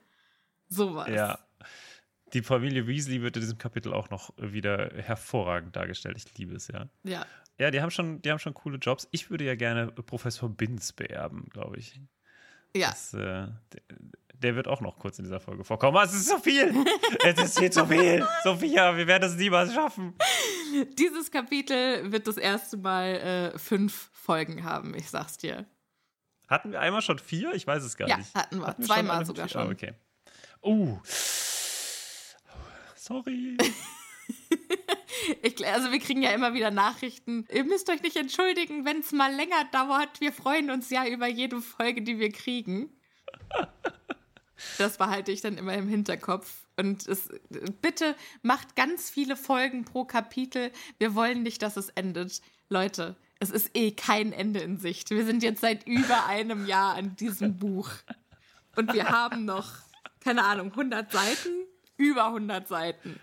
[0.69, 1.09] Sowas.
[1.09, 1.39] Ja.
[2.33, 6.17] Die Familie Weasley wird in diesem Kapitel auch noch wieder hervorragend dargestellt.
[6.17, 6.87] Ich liebe es, ja.
[7.03, 7.25] Ja.
[7.59, 9.07] Ja, die haben schon, die haben schon coole Jobs.
[9.11, 11.99] Ich würde ja gerne Professor Binz beerben, glaube ich.
[12.75, 12.89] Ja.
[12.89, 13.47] Das, äh,
[14.43, 15.97] der wird auch noch kurz in dieser Folge vorkommen.
[15.97, 16.73] Oh, es ist so viel.
[17.25, 18.27] es ist viel zu viel.
[18.43, 20.13] Sophia, wir werden es niemals schaffen.
[20.97, 25.65] Dieses Kapitel wird das erste Mal äh, fünf Folgen haben, ich sag's dir.
[26.47, 27.53] Hatten wir einmal schon vier?
[27.53, 28.35] Ich weiß es gar ja, nicht.
[28.35, 28.67] Ja, hatten wir.
[28.67, 29.67] hatten Zweimal schon sogar schon.
[29.67, 29.93] Oh, okay.
[30.61, 30.99] Uh.
[32.95, 33.57] Sorry.
[35.41, 37.45] ich, also wir kriegen ja immer wieder Nachrichten.
[37.51, 40.19] Ihr müsst euch nicht entschuldigen, wenn es mal länger dauert.
[40.19, 42.89] Wir freuen uns ja über jede Folge, die wir kriegen.
[44.77, 46.65] Das behalte ich dann immer im Hinterkopf.
[46.77, 47.29] Und es,
[47.81, 50.71] bitte macht ganz viele Folgen pro Kapitel.
[50.97, 52.41] Wir wollen nicht, dass es endet.
[52.69, 55.09] Leute, es ist eh kein Ende in Sicht.
[55.11, 57.89] Wir sind jetzt seit über einem Jahr an diesem Buch.
[58.75, 59.69] Und wir haben noch,
[60.19, 61.67] keine Ahnung, 100 Seiten?
[61.97, 63.19] Über 100 Seiten.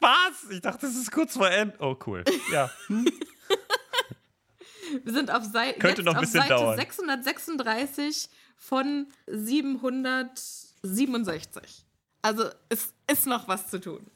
[0.00, 0.50] Was?
[0.50, 1.76] Ich dachte, das ist kurz vor Ende.
[1.78, 2.24] Oh, cool.
[2.50, 2.70] Ja.
[5.04, 6.76] wir sind auf, Sei Könnte jetzt noch ein auf bisschen Seite dauern.
[6.76, 8.28] 636
[8.62, 11.84] von 767.
[12.22, 14.08] Also es ist noch was zu tun.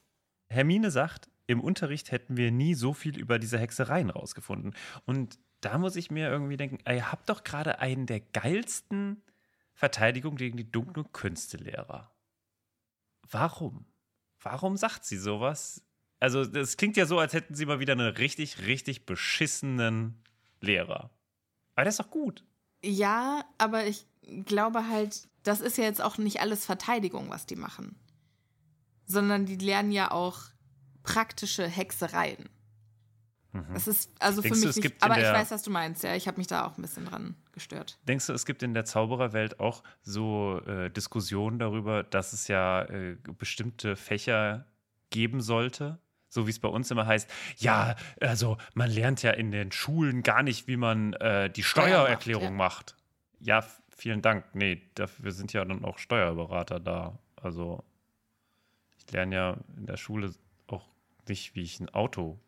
[0.49, 4.77] Hermine sagt, im Unterricht hätten wir nie so viel über diese Hexereien rausgefunden.
[5.05, 9.21] Und da muss ich mir irgendwie denken, ihr habt doch gerade einen der geilsten
[9.75, 12.13] Verteidigungen gegen die dunklen Künstelehrer.
[13.29, 13.85] Warum?
[14.39, 15.83] Warum sagt sie sowas?
[16.21, 20.23] Also, das klingt ja so, als hätten sie mal wieder einen richtig, richtig beschissenen
[20.61, 21.11] Lehrer.
[21.75, 22.45] Aber das ist doch gut.
[22.85, 24.07] Ja, aber ich
[24.45, 27.97] glaube halt, das ist ja jetzt auch nicht alles Verteidigung, was die machen.
[29.07, 30.41] Sondern die lernen ja auch
[31.03, 32.49] praktische Hexereien.
[33.53, 33.75] Mhm.
[33.75, 36.15] Das ist also Denkst für mich du, nicht, aber ich weiß, was du meinst, ja.
[36.15, 37.99] Ich habe mich da auch ein bisschen dran gestört.
[38.07, 42.83] Denkst du, es gibt in der Zaubererwelt auch so äh, Diskussionen darüber, dass es ja
[42.83, 44.67] äh, bestimmte Fächer
[45.11, 45.99] geben sollte.
[46.37, 50.23] So wie es bei uns immer heißt, ja, also man lernt ja in den Schulen
[50.23, 52.95] gar nicht, wie man äh, die Steuererklärung macht.
[53.41, 53.57] Ja.
[53.57, 53.65] macht.
[53.65, 54.45] Ja, vielen Dank.
[54.53, 57.19] Nee, dafür sind ja dann auch Steuerberater da.
[57.37, 57.83] Also
[58.99, 60.31] ich lerne ja in der Schule
[60.67, 60.87] auch
[61.27, 62.39] nicht, wie ich ein Auto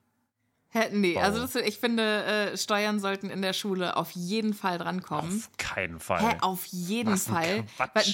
[0.71, 1.23] Hä, nee, Bau.
[1.23, 5.39] also das, ich finde, äh, Steuern sollten in der Schule auf jeden Fall drankommen.
[5.39, 6.21] Auf keinen Fall.
[6.21, 7.65] Hä, auf jeden Was Fall.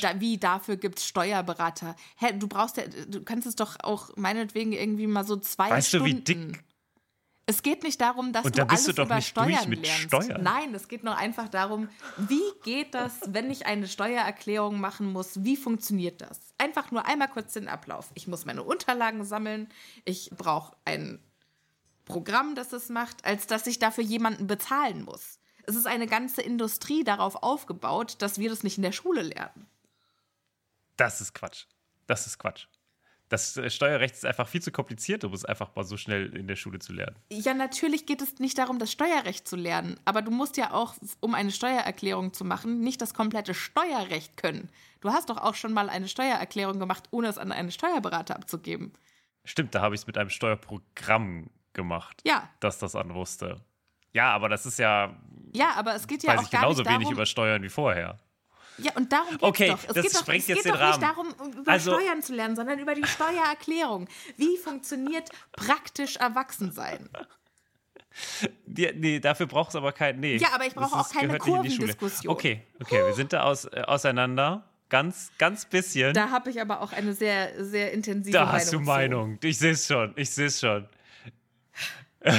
[0.00, 1.96] Da, wie dafür gibt es Steuerberater.
[2.16, 5.88] Hä, du brauchst ja, du kannst es doch auch meinetwegen irgendwie mal so zwei weißt
[5.88, 6.04] Stunden.
[6.04, 6.64] Weißt du, wie dick
[7.46, 10.04] es geht nicht darum, dass Und da du alles du über Steuern lernst.
[10.04, 10.42] Steuern.
[10.42, 15.44] Nein, es geht nur einfach darum, wie geht das, wenn ich eine Steuererklärung machen muss?
[15.44, 16.40] Wie funktioniert das?
[16.56, 18.10] Einfach nur einmal kurz den Ablauf.
[18.14, 19.68] Ich muss meine Unterlagen sammeln.
[20.06, 21.18] Ich brauche ein
[22.04, 25.38] Programm, das es macht, als dass ich dafür jemanden bezahlen muss.
[25.66, 29.66] Es ist eine ganze Industrie darauf aufgebaut, dass wir das nicht in der Schule lernen.
[30.96, 31.64] Das ist Quatsch.
[32.06, 32.66] Das ist Quatsch.
[33.30, 36.46] Das äh, Steuerrecht ist einfach viel zu kompliziert, um es einfach mal so schnell in
[36.46, 37.16] der Schule zu lernen.
[37.32, 39.98] Ja, natürlich geht es nicht darum, das Steuerrecht zu lernen.
[40.04, 44.68] Aber du musst ja auch, um eine Steuererklärung zu machen, nicht das komplette Steuerrecht können.
[45.00, 48.92] Du hast doch auch schon mal eine Steuererklärung gemacht, ohne es an einen Steuerberater abzugeben.
[49.44, 52.48] Stimmt, da habe ich es mit einem Steuerprogramm gemacht, ja.
[52.60, 53.60] dass das an wusste.
[54.12, 55.14] Ja, aber das ist ja.
[55.52, 58.18] Ja, aber es geht ja weiß auch ich genauso wenig über Steuern wie vorher.
[58.78, 59.78] Ja, und darum geht okay, doch.
[59.88, 61.00] Es das geht sprengt doch, jetzt es geht den doch Rahmen.
[61.00, 64.08] nicht darum, über also, Steuern zu lernen, sondern über die Steuererklärung.
[64.36, 67.08] Wie funktioniert praktisch Erwachsensein?
[68.66, 70.20] Die, nee, dafür braucht es aber kein.
[70.20, 72.32] Nee, ja, aber ich brauche auch keine Kurvendiskussion.
[72.32, 74.68] Okay, okay, wir sind da aus, äh, auseinander.
[74.88, 76.14] Ganz, ganz bisschen.
[76.14, 78.52] Da habe ich aber auch eine sehr, sehr intensive Meinung.
[78.52, 79.38] Da hast du Meinung.
[79.42, 80.12] Ich sehe es schon.
[80.16, 80.86] Ich sehe es schon.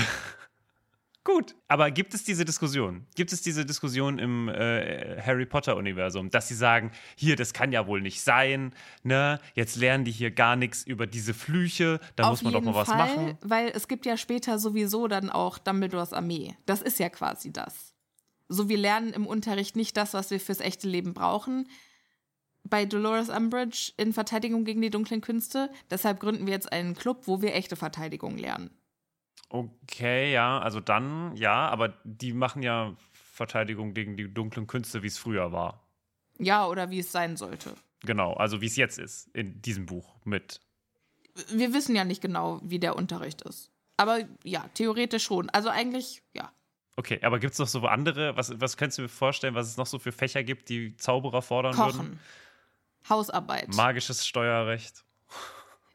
[1.26, 3.08] Gut, aber gibt es diese Diskussion?
[3.16, 7.88] Gibt es diese Diskussion im äh, Harry Potter-Universum, dass sie sagen, hier, das kann ja
[7.88, 9.40] wohl nicht sein, ne?
[9.56, 12.76] Jetzt lernen die hier gar nichts über diese Flüche, da Auf muss man doch mal
[12.76, 13.38] was Fall, machen.
[13.42, 16.56] Weil es gibt ja später sowieso dann auch Dumbledores Armee.
[16.68, 17.96] Das ist ja quasi das.
[18.48, 21.68] So, wir lernen im Unterricht nicht das, was wir fürs echte Leben brauchen.
[22.64, 25.72] Bei Dolores Umbridge in Verteidigung gegen die dunklen Künste.
[25.90, 28.70] Deshalb gründen wir jetzt einen Club, wo wir echte Verteidigung lernen.
[29.50, 35.08] Okay, ja, also dann, ja, aber die machen ja Verteidigung gegen die dunklen Künste, wie
[35.08, 35.82] es früher war.
[36.40, 37.74] Ja, oder wie es sein sollte.
[38.02, 40.62] Genau, also wie es jetzt ist in diesem Buch mit.
[41.50, 43.72] Wir wissen ja nicht genau, wie der Unterricht ist.
[43.98, 45.50] Aber ja, theoretisch schon.
[45.50, 46.52] Also eigentlich, ja.
[46.98, 49.78] Okay, aber gibt es noch so andere, was, was könntest du mir vorstellen, was es
[49.78, 51.98] noch so für Fächer gibt, die Zauberer fordern Kochen.
[51.98, 52.20] würden?
[53.10, 53.74] Hausarbeit.
[53.76, 55.04] Magisches Steuerrecht.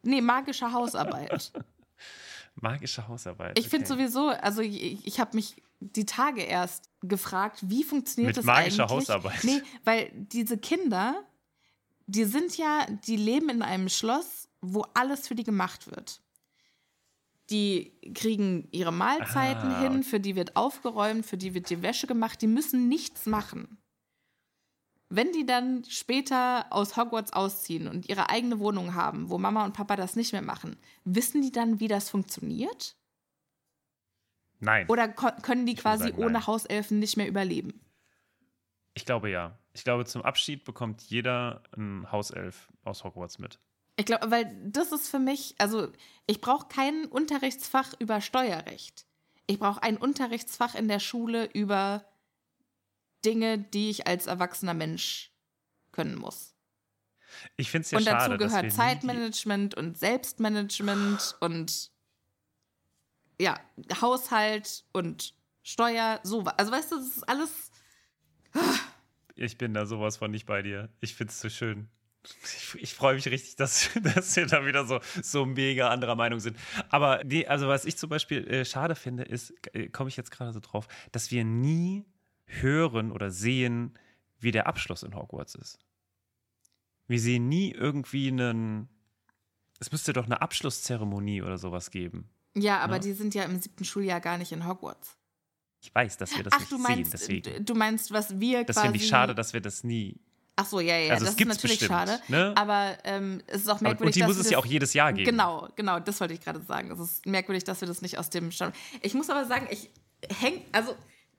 [0.03, 1.53] Nee, magische Hausarbeit.
[2.55, 3.59] Magische Hausarbeit.
[3.59, 3.77] Ich okay.
[3.77, 8.45] finde sowieso, also ich, ich habe mich die Tage erst gefragt, wie funktioniert Mit das
[8.45, 8.97] magischer eigentlich?
[8.97, 9.45] Hausarbeit.
[9.45, 11.23] Nee, weil diese Kinder,
[12.07, 16.21] die sind ja, die leben in einem Schloss, wo alles für die gemacht wird.
[17.49, 19.81] Die kriegen ihre Mahlzeiten ah.
[19.81, 23.80] hin, für die wird aufgeräumt, für die wird die Wäsche gemacht, die müssen nichts machen.
[25.13, 29.75] Wenn die dann später aus Hogwarts ausziehen und ihre eigene Wohnung haben, wo Mama und
[29.75, 32.97] Papa das nicht mehr machen, wissen die dann, wie das funktioniert?
[34.61, 34.89] Nein.
[34.89, 37.81] Oder können die quasi sagen, ohne Hauselfen nicht mehr überleben?
[38.95, 39.59] Ich glaube ja.
[39.73, 43.59] Ich glaube, zum Abschied bekommt jeder ein Hauself aus Hogwarts mit.
[43.97, 45.89] Ich glaube, weil das ist für mich, also
[46.27, 49.07] ich brauche kein Unterrichtsfach über Steuerrecht.
[49.47, 52.05] Ich brauche ein Unterrichtsfach in der Schule über
[53.25, 55.33] Dinge, die ich als erwachsener Mensch
[55.93, 56.55] können muss.
[57.57, 58.35] Ich finde es ja und schade.
[58.35, 61.91] Und dazu gehört Zeitmanagement und Selbstmanagement und
[63.41, 63.59] ja,
[64.01, 66.45] Haushalt und Steuer, so.
[66.57, 67.71] Also weißt du, das ist alles.
[69.35, 70.91] Ich bin da sowas von nicht bei dir.
[71.01, 71.89] Ich finde es so schön.
[72.45, 76.41] Ich, ich freue mich richtig, dass, dass wir da wieder so, so mega anderer Meinung
[76.41, 76.59] sind.
[76.91, 80.31] Aber die, also was ich zum Beispiel äh, schade finde, ist, äh, komme ich jetzt
[80.31, 82.05] gerade so drauf, dass wir nie
[82.51, 83.99] hören oder sehen,
[84.39, 85.79] wie der Abschluss in Hogwarts ist.
[87.07, 88.89] Wir sehen nie irgendwie einen.
[89.79, 92.29] Es müsste doch eine Abschlusszeremonie oder sowas geben.
[92.55, 93.01] Ja, aber ne?
[93.01, 95.17] die sind ja im siebten Schuljahr gar nicht in Hogwarts.
[95.83, 97.43] Ich weiß, dass wir das Ach, nicht meinst, sehen.
[97.43, 97.65] Deswegen.
[97.65, 98.75] Du meinst, was wir das quasi.
[98.75, 100.21] Das finde ich schade, dass wir das nie.
[100.57, 102.21] Ach so, ja, ja, also das ist natürlich bestimmt, schade.
[102.29, 102.53] Ne?
[102.55, 104.15] Aber ähm, es ist auch merkwürdig.
[104.17, 105.31] Und die muss es ja auch jedes Jahr geben.
[105.31, 106.91] Genau, genau, das wollte ich gerade sagen.
[106.91, 108.75] Es ist merkwürdig, dass wir das nicht aus dem Stand.
[109.01, 109.89] Ich muss aber sagen, ich
[110.39, 110.95] hänge, also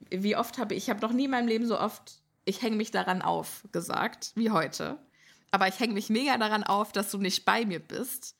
[0.10, 2.76] wie oft habe ich, ich habe noch nie in meinem Leben so oft, ich hänge
[2.76, 5.00] mich daran auf, gesagt, wie heute.
[5.52, 8.36] Aber ich hänge mich mega daran auf, dass du nicht bei mir bist.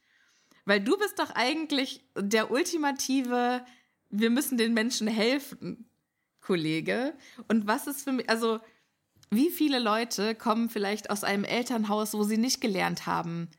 [0.66, 3.66] Weil du bist doch eigentlich der ultimative,
[4.10, 5.90] wir müssen den Menschen helfen,
[6.40, 7.14] Kollege.
[7.48, 8.60] Und was ist für mich, also
[9.30, 13.50] wie viele Leute kommen vielleicht aus einem Elternhaus, wo sie nicht gelernt haben,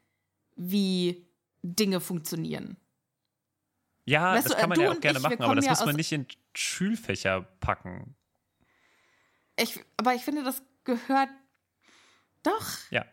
[0.55, 1.27] wie
[1.63, 2.77] Dinge funktionieren.
[4.05, 5.85] Ja, Weißt das du, kann man ja auch gerne ich, machen, aber das ja muss
[5.87, 8.17] man nicht in Schulfächer packen.
[9.57, 11.29] Ich, aber ich finde, das gehört.
[12.43, 13.05] Doch, Ja.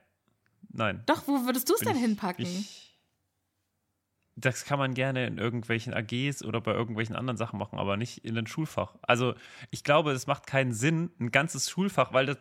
[0.72, 1.04] Nein.
[1.06, 2.46] doch, wo würdest du es denn ich- hinpacken?
[2.46, 2.98] Ich,
[4.36, 8.24] das kann man gerne in irgendwelchen AGs oder bei irgendwelchen anderen Sachen machen, aber nicht
[8.26, 8.96] in ein Schulfach.
[9.02, 9.36] Also
[9.70, 12.38] ich glaube, es macht keinen Sinn, ein ganzes Schulfach, weil das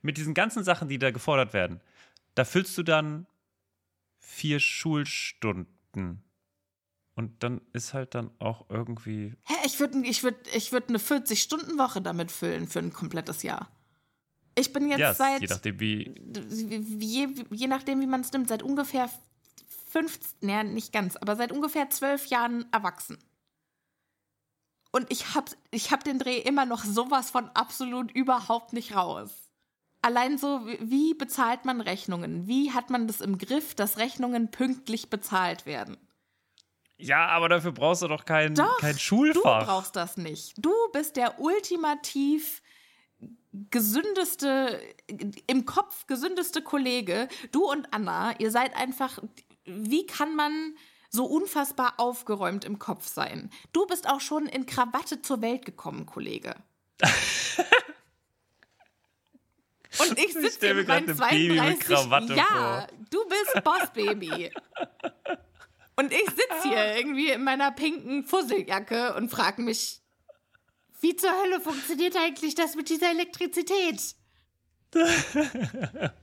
[0.00, 1.80] mit diesen ganzen Sachen, die da gefordert werden,
[2.34, 3.26] da füllst du dann
[4.18, 6.23] vier Schulstunden.
[7.16, 9.34] Und dann ist halt dann auch irgendwie.
[9.44, 13.68] Hä, ich würde ich würd, ich würd eine 40-Stunden-Woche damit füllen für ein komplettes Jahr.
[14.56, 16.14] Ich bin jetzt ja, es- seit, je nachdem, wie.
[16.98, 19.08] je, je nachdem, wie man es nimmt, seit ungefähr
[19.90, 23.18] 15, naja, nicht ganz, aber seit ungefähr zwölf Jahren erwachsen.
[24.90, 29.30] Und ich hab, ich hab den Dreh immer noch sowas von absolut überhaupt nicht raus.
[30.02, 32.46] Allein so, wie bezahlt man Rechnungen?
[32.46, 35.96] Wie hat man das im Griff, dass Rechnungen pünktlich bezahlt werden?
[36.96, 39.66] Ja, aber dafür brauchst du doch kein, Doch, kein Du Schulfach.
[39.66, 40.54] brauchst das nicht.
[40.58, 42.62] Du bist der ultimativ
[43.70, 44.80] gesündeste,
[45.46, 47.28] im Kopf gesündeste Kollege.
[47.52, 49.18] Du und Anna, ihr seid einfach,
[49.64, 50.76] wie kann man
[51.10, 53.50] so unfassbar aufgeräumt im Kopf sein?
[53.72, 56.54] Du bist auch schon in Krawatte zur Welt gekommen, Kollege.
[60.00, 64.50] Und ich sitze Baby mit 32 Krawatte Ja, du bist Bossbaby.
[65.96, 70.00] Und ich sitze hier irgendwie in meiner pinken Fusseljacke und frage mich,
[71.00, 74.00] wie zur Hölle funktioniert eigentlich das mit dieser Elektrizität?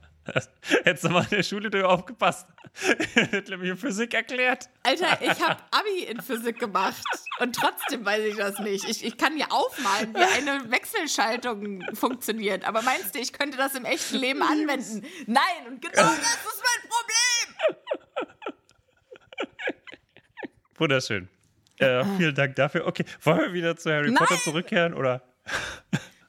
[0.84, 2.46] Hättest du mal in der Schule drüber aufgepasst.
[3.14, 4.68] Hätte nämlich Physik erklärt.
[4.84, 7.02] Alter, ich habe Abi in Physik gemacht
[7.40, 8.88] und trotzdem weiß ich das nicht.
[8.88, 12.64] Ich, ich kann ja aufmalen, wie eine Wechselschaltung funktioniert.
[12.64, 15.04] Aber meinst du, ich könnte das im echten Leben anwenden?
[15.26, 17.81] Nein, und genau das ist mein Problem.
[20.82, 21.28] Wunderschön.
[21.78, 22.88] Äh, vielen Dank dafür.
[22.88, 24.42] Okay, wollen wir wieder zu Harry Potter Nein!
[24.42, 24.94] zurückkehren?
[24.94, 25.22] Oder?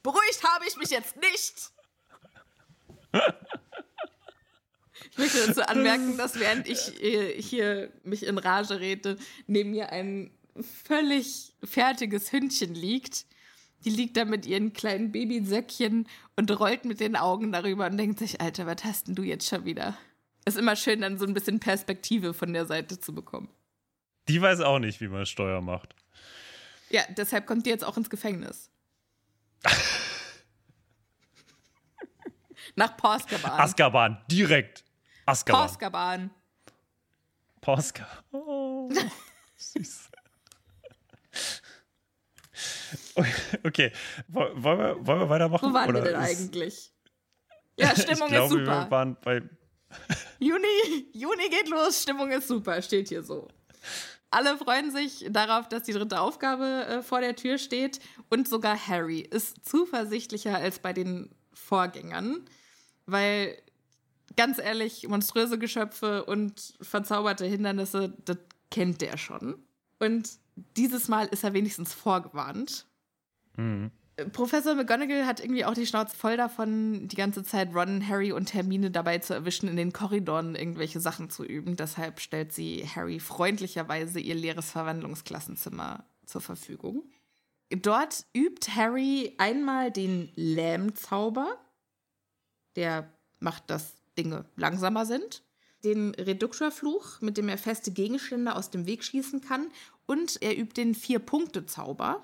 [0.04, 1.72] Beruhigt habe ich mich jetzt nicht.
[5.10, 9.16] Ich möchte dazu anmerken, dass während ich äh, hier mich in Rage rede,
[9.48, 10.30] neben mir ein
[10.84, 13.26] völlig fertiges Hündchen liegt.
[13.84, 18.20] Die liegt da mit ihren kleinen Babysöckchen und rollt mit den Augen darüber und denkt
[18.20, 19.98] sich, Alter, was hast denn du jetzt schon wieder?
[20.44, 23.48] Ist immer schön, dann so ein bisschen Perspektive von der Seite zu bekommen.
[24.28, 25.94] Die weiß auch nicht, wie man Steuer macht.
[26.90, 28.70] Ja, deshalb kommt die jetzt auch ins Gefängnis.
[32.76, 33.60] Nach Porskaban.
[33.60, 34.84] Azkaban, direkt.
[35.26, 35.60] Azkaban.
[35.66, 36.30] Porskaban.
[37.60, 38.06] Posca.
[38.32, 38.90] Oh,
[39.56, 40.10] süß.
[43.64, 43.92] Okay,
[44.28, 45.68] Woll- wollen wir, wollen wir weitermachen?
[45.70, 46.92] Wo waren wir Oder denn ist- eigentlich?
[47.76, 48.84] Ja, Stimmung ich glaube, ist super.
[48.84, 49.42] wir waren bei.
[50.38, 53.48] Juni, Juni geht los, Stimmung ist super, steht hier so.
[54.34, 58.00] Alle freuen sich darauf, dass die dritte Aufgabe äh, vor der Tür steht.
[58.30, 62.44] Und sogar Harry ist zuversichtlicher als bei den Vorgängern.
[63.06, 63.56] Weil,
[64.36, 68.38] ganz ehrlich, monströse Geschöpfe und verzauberte Hindernisse, das
[68.72, 69.62] kennt der schon.
[70.00, 70.28] Und
[70.76, 72.86] dieses Mal ist er wenigstens vorgewarnt.
[73.56, 73.92] Mhm.
[74.32, 78.54] Professor McGonagall hat irgendwie auch die Schnauze voll davon, die ganze Zeit Ron, Harry und
[78.54, 81.76] Hermine dabei zu erwischen, in den Korridoren irgendwelche Sachen zu üben.
[81.76, 87.02] Deshalb stellt sie Harry freundlicherweise ihr leeres Verwandlungsklassenzimmer zur Verfügung.
[87.70, 91.58] Dort übt Harry einmal den Lähm-Zauber.
[92.76, 95.42] Der macht, dass Dinge langsamer sind.
[95.82, 99.72] Den Reduktorfluch, mit dem er feste Gegenstände aus dem Weg schießen kann.
[100.06, 102.22] Und er übt den Vier-Punkte-Zauber.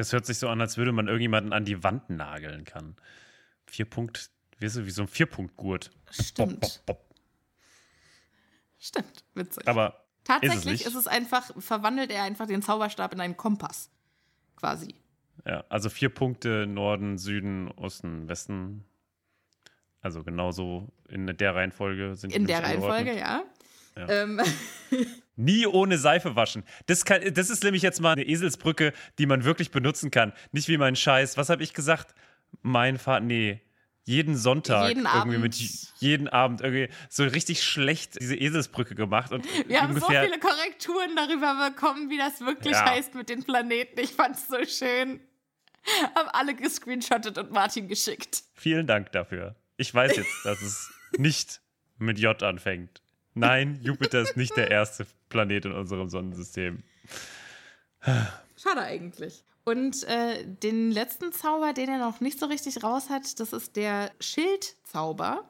[0.00, 2.96] Das hört sich so an, als würde man irgendjemanden an die Wand nageln kann.
[3.66, 5.90] Vier Punkt, weißt du, wie so ein Vierpunktgurt.
[6.10, 6.58] Stimmt.
[6.58, 7.14] Bop, bop, bop.
[8.78, 9.68] Stimmt, witzig.
[9.68, 13.90] Aber Tatsächlich ist es ist es einfach, verwandelt er einfach den Zauberstab in einen Kompass.
[14.56, 14.94] Quasi.
[15.44, 18.86] ja, also vier Punkte Norden, Süden, Osten, Westen.
[20.00, 23.44] Also genauso in der Reihenfolge sind die In der Reihenfolge, ja.
[23.96, 24.08] Ja.
[24.08, 24.40] Ähm,
[25.40, 26.64] Nie ohne Seife waschen.
[26.86, 30.32] Das, kann, das ist nämlich jetzt mal eine Eselsbrücke, die man wirklich benutzen kann.
[30.52, 31.36] Nicht wie mein Scheiß.
[31.36, 32.14] Was habe ich gesagt?
[32.62, 33.20] Mein Vater.
[33.24, 33.60] Nee.
[34.04, 35.40] Jeden Sonntag Jeden irgendwie Abend.
[35.40, 35.54] mit
[36.00, 41.14] jeden Abend irgendwie so richtig schlecht diese Eselsbrücke gemacht und wir haben so viele Korrekturen
[41.14, 42.86] darüber bekommen, wie das wirklich Ja.
[42.90, 44.00] heißt mit den Planeten.
[44.00, 45.20] Ich fand's so schön.
[46.16, 48.42] Haben alle gescreenshottet und Martin geschickt.
[48.54, 49.54] Vielen Dank dafür.
[49.76, 51.60] Ich weiß jetzt, dass es nicht
[51.98, 53.02] mit J anfängt.
[53.34, 56.82] Nein, Jupiter ist nicht der erste Planet in unserem Sonnensystem.
[58.56, 59.44] Schade eigentlich.
[59.64, 63.76] Und äh, den letzten Zauber, den er noch nicht so richtig raus hat, das ist
[63.76, 65.44] der Schildzauber.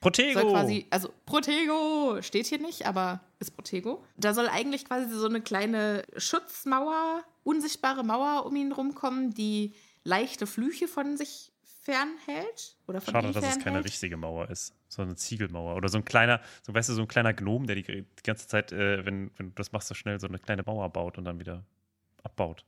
[0.00, 0.40] Protego!
[0.40, 4.04] Soll quasi, also Protego steht hier nicht, aber ist Protego.
[4.16, 9.74] Da soll eigentlich quasi so eine kleine Schutzmauer, unsichtbare Mauer um ihn rumkommen, die
[10.04, 11.51] leichte Flüche von sich
[11.82, 12.76] fernhält.
[12.86, 13.64] Oder von Schade, dass es fernhält.
[13.64, 14.74] keine richtige Mauer ist.
[14.88, 15.76] So eine Ziegelmauer.
[15.76, 18.46] Oder so ein kleiner, so weißt du, so ein kleiner Gnom, der die, die ganze
[18.46, 21.24] Zeit, äh, wenn, wenn du das machst, so schnell so eine kleine Mauer baut und
[21.24, 21.64] dann wieder
[22.22, 22.64] abbaut.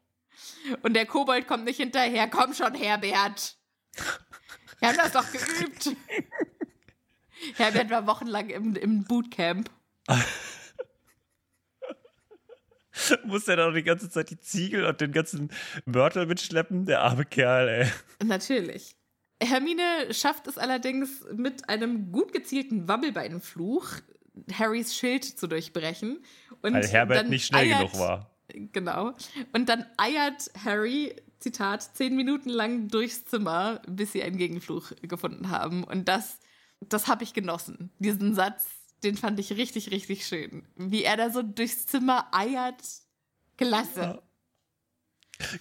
[0.83, 2.29] Und der Kobold kommt nicht hinterher.
[2.29, 3.57] Komm schon, Herbert.
[4.81, 5.97] Wir haben das doch geübt.
[7.57, 9.71] Herbert war wochenlang im, im Bootcamp.
[13.25, 15.51] Muss der da noch die ganze Zeit die Ziegel und den ganzen
[15.85, 16.87] Mörtel mitschleppen?
[16.87, 17.91] Der arme Kerl, ey.
[18.25, 18.97] Natürlich.
[19.43, 23.87] Hermine schafft es allerdings mit einem gut gezielten Wabbelbeinfluch,
[24.53, 26.24] Harrys Schild zu durchbrechen.
[26.62, 28.30] Und Weil Herbert dann nicht schnell eiert, genug war.
[28.49, 29.14] Genau.
[29.53, 35.51] Und dann eiert Harry, Zitat, zehn Minuten lang durchs Zimmer, bis sie einen Gegenfluch gefunden
[35.51, 35.85] haben.
[35.85, 36.39] Und das,
[36.80, 37.91] das habe ich genossen.
[37.99, 38.66] Diesen Satz,
[39.03, 40.66] den fand ich richtig, richtig schön.
[40.76, 42.82] Wie er da so durchs Zimmer eiert.
[43.57, 44.22] Klasse.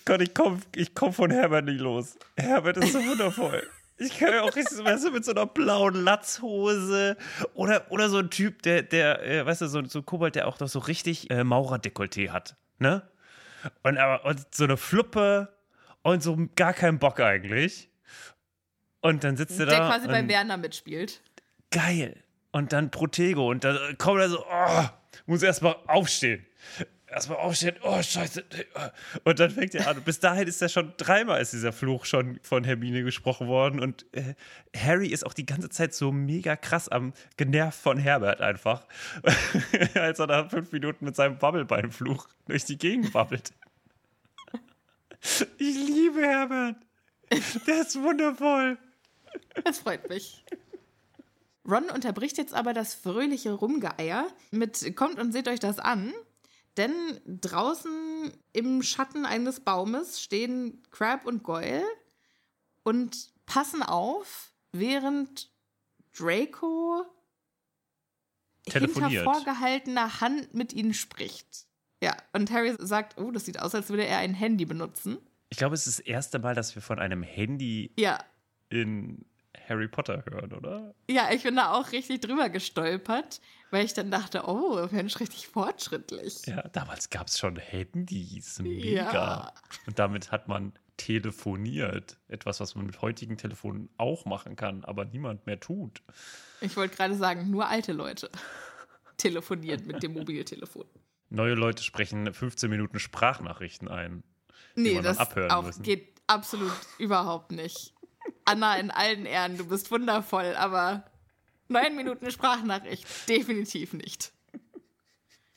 [0.05, 2.15] Gott, ich komm, ich komm von Herbert nicht los.
[2.37, 3.63] Herbert ist so wundervoll.
[3.97, 7.15] Ich kann ja auch richtig, weißt du, mit so einer blauen Latzhose
[7.53, 10.47] oder, oder so ein Typ, der, der, äh, weißt du, so, so ein Kobold, der
[10.47, 13.03] auch noch so richtig äh, Maurerdekolleté hat, ne?
[13.83, 15.55] Und, aber, und so eine Fluppe
[16.01, 17.89] und so gar keinen Bock eigentlich.
[19.01, 19.71] Und dann sitzt er da.
[19.71, 21.21] Der quasi bei Werner mitspielt.
[21.71, 22.23] geil.
[22.51, 24.83] Und dann Protego und dann kommt er so, oh,
[25.25, 26.45] muss erstmal aufstehen.
[27.13, 28.43] Erstmal aufstehen, oh scheiße.
[29.23, 29.97] Und dann fängt er an.
[29.97, 33.79] Und bis dahin ist er schon dreimal ist dieser Fluch schon von Hermine gesprochen worden.
[33.79, 34.33] Und äh,
[34.75, 38.87] Harry ist auch die ganze Zeit so mega krass am genervt von Herbert einfach.
[39.93, 43.53] Als er da fünf Minuten mit seinem Bubblebeinfluch durch die Gegend wabbelt.
[45.57, 46.77] Ich liebe Herbert.
[47.67, 48.77] Der ist wundervoll.
[49.63, 50.43] Das freut mich.
[51.67, 56.11] Ron unterbricht jetzt aber das fröhliche Rumgeeier mit Kommt und seht euch das an.
[56.77, 61.83] Denn draußen im Schatten eines Baumes stehen Crab und Goyle
[62.83, 65.51] und passen auf, während
[66.17, 67.05] Draco
[68.67, 71.67] hinter vorgehaltener Hand mit ihnen spricht.
[72.01, 75.17] Ja, und Harry sagt, oh, das sieht aus, als würde er ein Handy benutzen.
[75.49, 78.19] Ich glaube, es ist das erste Mal, dass wir von einem Handy Ja,
[78.69, 79.25] in
[79.69, 80.95] Harry Potter hören, oder?
[81.09, 83.39] Ja, ich bin da auch richtig drüber gestolpert,
[83.73, 86.45] weil ich dann dachte, oh, Mensch, richtig fortschrittlich.
[86.45, 88.59] Ja, damals gab es schon Handys.
[88.59, 89.11] Mega.
[89.11, 89.53] Ja.
[89.87, 92.19] Und damit hat man telefoniert.
[92.27, 96.03] Etwas, was man mit heutigen Telefonen auch machen kann, aber niemand mehr tut.
[96.61, 98.29] Ich wollte gerade sagen, nur alte Leute
[99.17, 100.85] telefonieren mit dem Mobiltelefon.
[101.29, 104.23] Neue Leute sprechen 15 Minuten Sprachnachrichten ein.
[104.75, 105.81] Nee, das abhören auch müssen.
[105.81, 107.95] geht absolut überhaupt nicht.
[108.45, 111.05] Anna, in allen Ehren, du bist wundervoll, aber
[111.67, 114.31] neun Minuten Sprachnachricht definitiv nicht.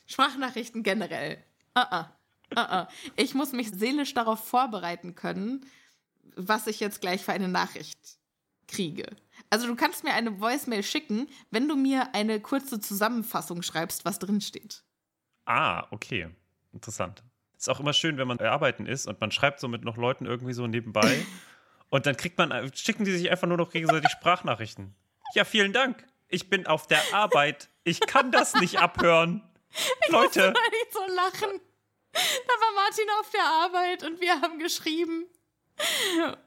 [0.06, 1.42] Sprachnachrichten generell.
[1.76, 2.06] Uh -uh.
[2.54, 2.88] Uh -uh.
[3.16, 5.66] Ich muss mich seelisch darauf vorbereiten können,
[6.36, 7.98] was ich jetzt gleich für eine Nachricht
[8.68, 9.06] kriege.
[9.50, 14.18] Also du kannst mir eine Voicemail schicken, wenn du mir eine kurze Zusammenfassung schreibst, was
[14.18, 14.82] drin steht.
[15.44, 16.28] Ah, okay.
[16.72, 17.22] Interessant.
[17.56, 20.26] Ist auch immer schön, wenn man arbeiten ist und man schreibt so mit noch Leuten
[20.26, 21.24] irgendwie so nebenbei.
[21.88, 24.94] und dann kriegt man, schicken die sich einfach nur noch gegenseitig Sprachnachrichten.
[25.34, 26.04] Ja, vielen Dank.
[26.28, 27.68] Ich bin auf der Arbeit.
[27.84, 29.42] Ich kann das nicht abhören.
[30.08, 30.40] Leute.
[30.40, 31.60] Soll ich so lachen?
[32.12, 35.26] Da war Martin auf der Arbeit und wir haben geschrieben.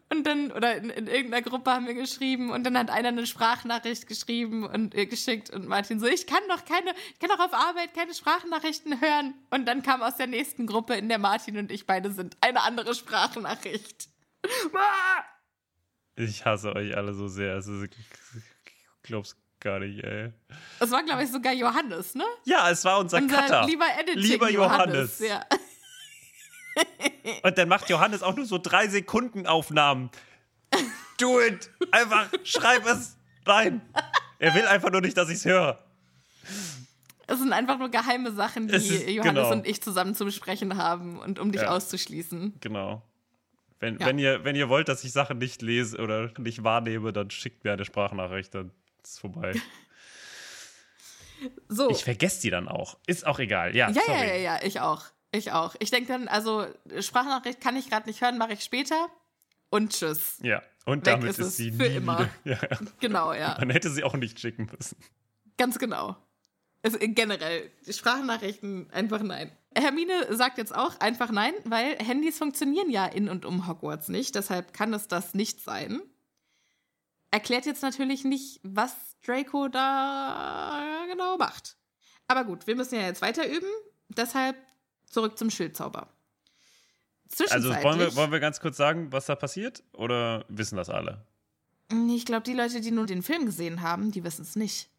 [0.09, 3.27] Und dann, oder in, in irgendeiner Gruppe haben wir geschrieben und dann hat einer eine
[3.27, 7.39] Sprachnachricht geschrieben und äh, geschickt und Martin so, ich kann doch keine, ich kann doch
[7.39, 9.35] auf Arbeit keine Sprachnachrichten hören.
[9.51, 12.63] Und dann kam aus der nächsten Gruppe, in der Martin und ich beide sind, eine
[12.63, 14.09] andere Sprachnachricht.
[16.15, 17.53] Ich hasse euch alle so sehr.
[17.53, 17.91] Also, ich
[19.09, 20.31] glaub's gar nicht, ey.
[20.79, 22.23] Das war, glaube ich, sogar Johannes, ne?
[22.45, 23.65] Ja, es war unser, Unser Cutter.
[23.65, 25.19] lieber Editing Lieber Johannes.
[25.19, 25.43] Ja.
[27.43, 30.09] Und dann macht Johannes auch nur so drei Sekunden Aufnahmen.
[31.17, 31.69] Do it!
[31.91, 33.81] Einfach schreib es rein.
[34.39, 35.83] Er will einfach nur nicht, dass ich's höre.
[37.27, 39.51] Es sind einfach nur geheime Sachen, die Es ist- Johannes genau.
[39.51, 41.69] und ich zusammen zu besprechen haben und um dich Ja.
[41.71, 42.55] auszuschließen.
[42.61, 43.03] Genau.
[43.81, 44.05] Wenn, Ja.
[44.07, 47.63] wenn, ihr, wenn ihr wollt, dass ich Sachen nicht lese oder nicht wahrnehme, dann schickt
[47.65, 48.71] mir eine Sprachnachricht, dann
[49.03, 49.53] ist vorbei.
[51.69, 51.89] So.
[51.89, 52.97] Ich vergesse die dann auch.
[53.07, 53.73] Ist auch egal.
[53.75, 54.19] Ja, ja, sorry.
[54.19, 55.05] ja, ja, ja, ich auch.
[55.31, 55.75] Ich auch.
[55.79, 56.65] Ich denke dann, also
[56.99, 59.07] Sprachnachricht kann ich gerade nicht hören, mache ich später.
[59.69, 60.39] Und tschüss.
[60.41, 62.29] Ja, und Weg damit ist ist, sie für nie immer.
[62.43, 62.59] wieder.
[62.71, 62.79] Ja.
[62.99, 63.55] Genau, ja.
[63.59, 64.97] Man hätte sie auch nicht schicken müssen.
[65.57, 66.15] Ganz genau.
[66.81, 69.51] Es, generell, Sprachnachrichten, einfach nein.
[69.77, 74.33] Hermine sagt jetzt auch einfach nein, weil Handys funktionieren ja in und um Hogwarts nicht.
[74.35, 76.01] Deshalb kann es das nicht sein.
[77.31, 81.77] Erklärt jetzt natürlich nicht, was Draco da genau macht.
[82.27, 83.67] Aber gut, wir müssen ja jetzt weiter üben.
[84.09, 84.55] Deshalb
[85.05, 86.07] zurück zum Schildzauber.
[87.49, 89.83] Also wollen wir, wollen wir ganz kurz sagen, was da passiert?
[89.93, 91.25] Oder wissen das alle?
[92.09, 94.89] Ich glaube, die Leute, die nur den Film gesehen haben, die wissen es nicht.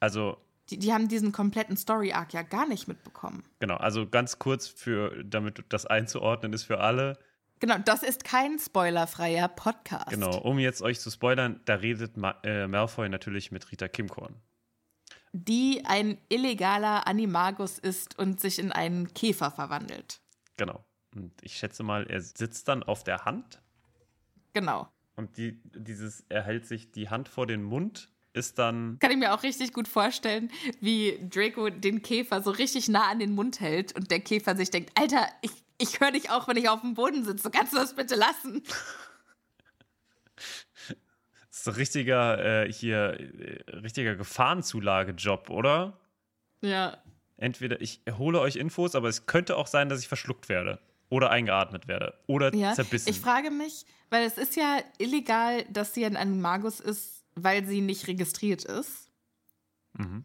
[0.00, 0.36] Also.
[0.70, 3.44] Die, die haben diesen kompletten Story-Arc ja gar nicht mitbekommen.
[3.58, 7.18] Genau, also ganz kurz, für, damit das einzuordnen ist für alle.
[7.64, 10.10] Genau, das ist kein spoilerfreier Podcast.
[10.10, 14.34] Genau, um jetzt euch zu spoilern, da redet Ma äh, Malfoy natürlich mit Rita Kimkorn.
[15.32, 20.20] Die ein illegaler Animagus ist und sich in einen Käfer verwandelt.
[20.58, 20.84] Genau.
[21.14, 23.62] Und ich schätze mal, er sitzt dann auf der Hand.
[24.52, 24.86] Genau.
[25.16, 28.98] Und die, dieses, er hält sich die Hand vor den Mund, ist dann.
[28.98, 33.18] Kann ich mir auch richtig gut vorstellen, wie Draco den Käfer so richtig nah an
[33.20, 36.56] den Mund hält und der Käfer sich denkt: Alter, ich, ich höre dich auch, wenn
[36.56, 37.50] ich auf dem Boden sitze.
[37.50, 38.62] Kannst du das bitte lassen?
[40.36, 40.96] Das
[41.60, 45.98] ist ein richtiger, äh, hier, äh, richtiger Gefahrenzulage-Job, oder?
[46.60, 46.98] Ja.
[47.36, 51.30] Entweder ich hole euch Infos, aber es könnte auch sein, dass ich verschluckt werde oder
[51.30, 53.08] eingeatmet werde oder ja, zerbissen.
[53.08, 57.80] Ich frage mich, weil es ist ja illegal, dass sie ein Animagus ist, weil sie
[57.80, 59.10] nicht registriert ist.
[59.94, 60.24] Mhm.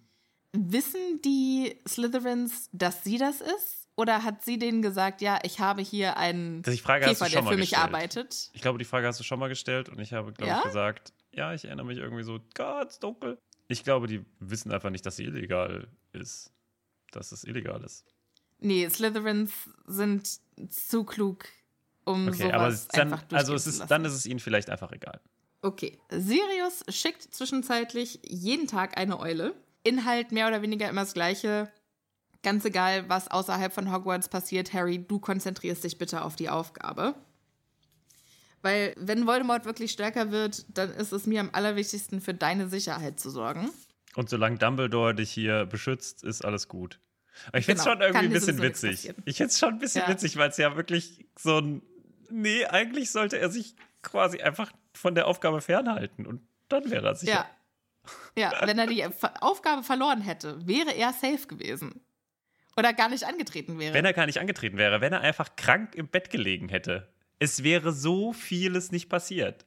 [0.52, 3.88] Wissen die Slytherins, dass sie das ist?
[3.96, 7.72] Oder hat sie denen gesagt, ja, ich habe hier einen Frage, Käfer, der für mich
[7.72, 7.84] gestellt.
[7.84, 8.50] arbeitet?
[8.54, 10.58] Ich glaube, die Frage hast du schon mal gestellt und ich habe, glaube ja?
[10.60, 13.38] ich, gesagt, ja, ich erinnere mich irgendwie so ganz dunkel.
[13.68, 16.54] Ich glaube, die wissen einfach nicht, dass sie illegal ist.
[17.12, 18.06] Dass es illegal ist.
[18.60, 19.52] Nee, Slytherins
[19.86, 20.40] sind
[20.70, 21.46] zu klug,
[22.06, 24.92] um okay, sowas aber dann, einfach Also es ist, dann ist es ihnen vielleicht einfach
[24.94, 25.20] egal.
[25.62, 26.00] Okay.
[26.10, 29.54] Sirius schickt zwischenzeitlich jeden Tag eine Eule.
[29.84, 31.72] Inhalt mehr oder weniger immer das gleiche.
[32.44, 37.16] Ganz egal, was außerhalb von Hogwarts passiert, Harry, du konzentrierst dich bitte auf die Aufgabe.
[38.62, 43.20] Weil, wenn Voldemort wirklich stärker wird, dann ist es mir am allerwichtigsten, für deine Sicherheit
[43.20, 43.70] zu sorgen.
[44.16, 47.00] Und solange Dumbledore dich hier beschützt, ist alles gut.
[47.48, 49.14] Aber ich finde es genau, schon irgendwie ein bisschen witzig.
[49.26, 50.10] Ich finde es schon ein bisschen ja.
[50.10, 51.82] witzig, weil es ja wirklich so ein.
[52.30, 57.16] Nee, eigentlich sollte er sich quasi einfach von der Aufgabe fernhalten und dann wäre er
[57.16, 57.48] sicher.
[58.36, 58.52] Ja.
[58.52, 59.06] ja, wenn er die
[59.42, 62.02] Aufgabe verloren hätte, wäre er safe gewesen.
[62.78, 63.94] Oder gar nicht angetreten wäre.
[63.94, 67.12] Wenn er gar nicht angetreten wäre, wenn er einfach krank im Bett gelegen hätte.
[67.38, 69.66] Es wäre so vieles nicht passiert.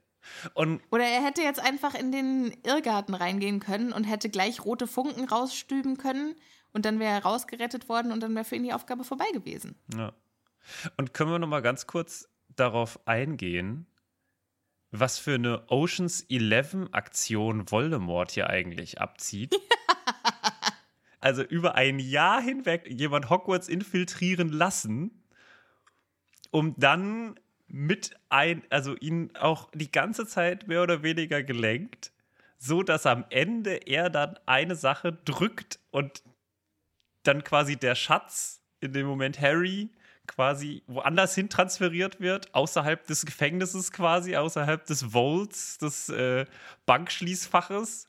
[0.54, 4.86] Und Oder er hätte jetzt einfach in den Irrgarten reingehen können und hätte gleich rote
[4.86, 6.36] Funken rausstüben können
[6.72, 9.76] und dann wäre er rausgerettet worden und dann wäre für ihn die Aufgabe vorbei gewesen.
[9.96, 10.12] Ja.
[10.96, 13.86] Und können wir noch mal ganz kurz darauf eingehen,
[14.92, 19.56] was für eine Oceans 11 Aktion Voldemort hier eigentlich abzieht?
[21.20, 25.24] also über ein Jahr hinweg jemand Hogwarts infiltrieren lassen,
[26.50, 32.12] um dann mit ein, also ihn auch die ganze Zeit mehr oder weniger gelenkt,
[32.58, 36.22] so dass am Ende er dann eine Sache drückt und
[37.22, 39.90] dann quasi der Schatz in dem Moment Harry
[40.26, 46.46] quasi woanders hin transferiert wird, außerhalb des Gefängnisses quasi, außerhalb des Vaults, des äh,
[46.86, 48.08] Bankschließfaches.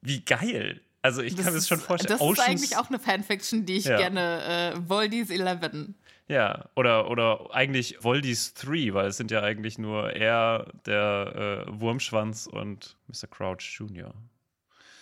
[0.00, 0.80] Wie geil!
[1.02, 2.18] Also ich das kann mir das schon vorstellen.
[2.18, 3.96] Das Oceans, ist eigentlich auch eine Fanfiction, die ich ja.
[3.96, 5.94] gerne äh, Voldis 11.
[6.28, 11.80] Ja, oder, oder eigentlich Voldies 3, weil es sind ja eigentlich nur er, der äh,
[11.80, 13.26] Wurmschwanz und Mr.
[13.28, 14.14] Crouch Jr.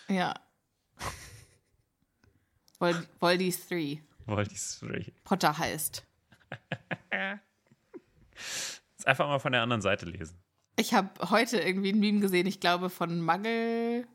[0.09, 0.35] Ja.
[3.21, 5.13] Voldies 3 wollte ich sprechen.
[5.25, 6.05] Potter heißt.
[8.35, 10.39] Jetzt einfach mal von der anderen Seite lesen.
[10.77, 14.07] Ich habe heute irgendwie ein Meme gesehen, ich glaube von Mangel.net,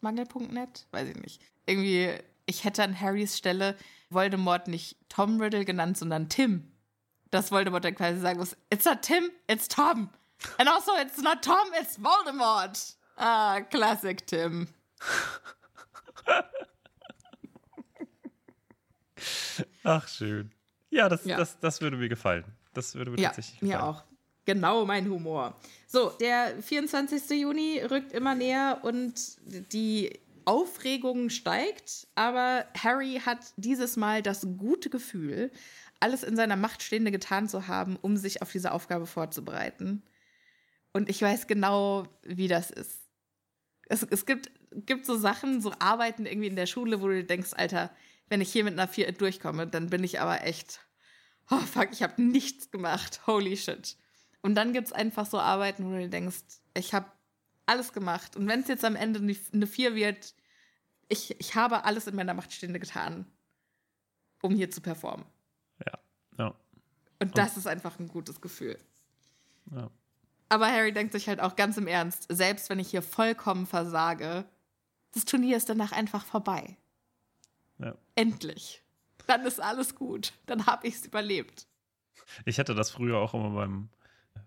[0.00, 1.42] Mangel.net, weiß ich nicht.
[1.66, 2.14] Irgendwie,
[2.46, 3.76] ich hätte an Harrys Stelle
[4.10, 6.70] Voldemort nicht Tom Riddle genannt, sondern Tim.
[7.30, 10.10] Dass Voldemort dann quasi sagen muss, it's not Tim, it's Tom.
[10.58, 12.96] And also it's not Tom, it's Voldemort.
[13.16, 14.68] Ah, Classic Tim.
[19.84, 20.52] Ach, schön.
[20.90, 21.36] Ja, das, ja.
[21.36, 22.44] Das, das würde mir gefallen.
[22.74, 23.80] Das würde mir ja, tatsächlich gefallen.
[23.80, 24.04] Mir auch.
[24.44, 25.56] Genau mein Humor.
[25.86, 27.30] So, der 24.
[27.40, 29.38] Juni rückt immer näher und
[29.72, 35.50] die Aufregung steigt, aber Harry hat dieses Mal das gute Gefühl,
[36.00, 40.02] alles in seiner Macht Stehende getan zu haben, um sich auf diese Aufgabe vorzubereiten.
[40.92, 42.98] Und ich weiß genau, wie das ist.
[43.86, 44.50] Es, es gibt,
[44.86, 47.90] gibt so Sachen, so Arbeiten irgendwie in der Schule, wo du denkst, Alter,
[48.30, 50.80] wenn ich hier mit einer 4 durchkomme, dann bin ich aber echt,
[51.50, 53.26] oh fuck, ich habe nichts gemacht.
[53.26, 53.96] Holy shit.
[54.40, 56.38] Und dann gibt es einfach so Arbeiten, wo du denkst,
[56.72, 57.10] ich habe
[57.66, 58.36] alles gemacht.
[58.36, 60.34] Und wenn es jetzt am Ende eine 4 wird,
[61.08, 63.26] ich, ich habe alles in meiner Macht Stehende getan,
[64.40, 65.26] um hier zu performen.
[65.84, 65.98] Ja,
[66.38, 66.54] ja.
[67.18, 68.78] Und das Und, ist einfach ein gutes Gefühl.
[69.72, 69.90] Ja.
[70.48, 74.44] Aber Harry denkt sich halt auch ganz im Ernst, selbst wenn ich hier vollkommen versage,
[75.12, 76.76] das Turnier ist danach einfach vorbei.
[77.80, 77.96] Ja.
[78.14, 78.82] Endlich.
[79.26, 80.32] Dann ist alles gut.
[80.46, 81.66] Dann habe ich es überlebt.
[82.44, 83.88] Ich hatte das früher auch immer beim,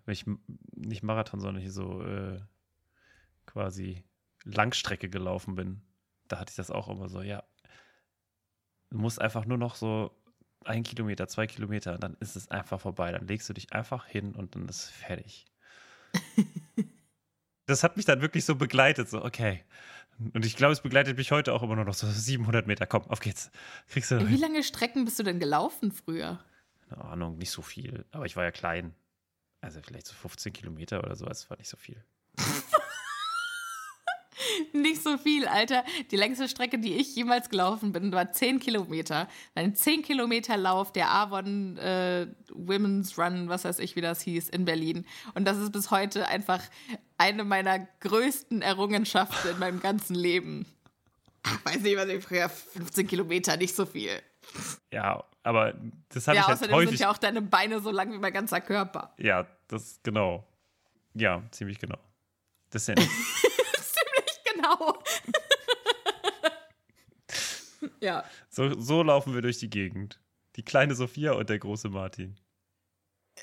[0.04, 0.24] wenn ich
[0.74, 2.40] nicht Marathon, sondern hier so äh,
[3.46, 4.04] quasi
[4.44, 5.82] Langstrecke gelaufen bin.
[6.28, 7.42] Da hatte ich das auch immer so, ja.
[8.90, 10.14] Du musst einfach nur noch so
[10.64, 13.12] ein Kilometer, zwei Kilometer, dann ist es einfach vorbei.
[13.12, 15.46] Dann legst du dich einfach hin und dann ist es fertig.
[17.66, 19.64] das hat mich dann wirklich so begleitet, so, okay.
[20.32, 22.86] Und ich glaube, es begleitet mich heute auch immer nur noch so 700 Meter.
[22.86, 23.50] Komm, auf geht's.
[23.88, 26.38] Kriegst du Wie lange Strecken bist du denn gelaufen früher?
[26.88, 28.04] keine Ahnung, nicht so viel.
[28.12, 28.94] Aber ich war ja klein.
[29.60, 32.04] Also vielleicht so 15 Kilometer oder so, das war nicht so viel.
[34.72, 35.84] Nicht so viel, Alter.
[36.10, 39.28] Die längste Strecke, die ich jemals gelaufen bin, war 10 Kilometer.
[39.54, 44.48] Ein 10 Kilometer Lauf der Avon äh, Women's Run, was weiß ich, wie das hieß,
[44.50, 45.06] in Berlin.
[45.34, 46.60] Und das ist bis heute einfach
[47.18, 50.66] eine meiner größten Errungenschaften in meinem ganzen Leben.
[51.42, 54.10] Ach, weiß nicht, was ich früher 15 Kilometer, nicht so viel.
[54.92, 55.74] Ja, aber
[56.08, 56.90] das habe Ja, ich halt außerdem häufig.
[56.90, 59.14] sind ja auch deine Beine so lang wie mein ganzer Körper.
[59.18, 60.46] ja, das genau.
[61.14, 61.98] Ja, ziemlich genau.
[62.70, 63.04] Das ist ja
[64.64, 65.02] genau.
[68.00, 68.24] ja.
[68.48, 70.20] so, so laufen wir durch die Gegend.
[70.56, 72.38] Die kleine Sophia und der große Martin.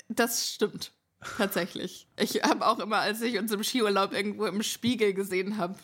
[0.08, 0.92] Das stimmt.
[1.36, 2.08] Tatsächlich.
[2.16, 5.76] Ich habe auch immer, als ich uns im Skiurlaub irgendwo im Spiegel gesehen habe,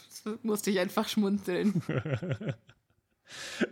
[0.42, 1.82] musste ich einfach schmunzeln.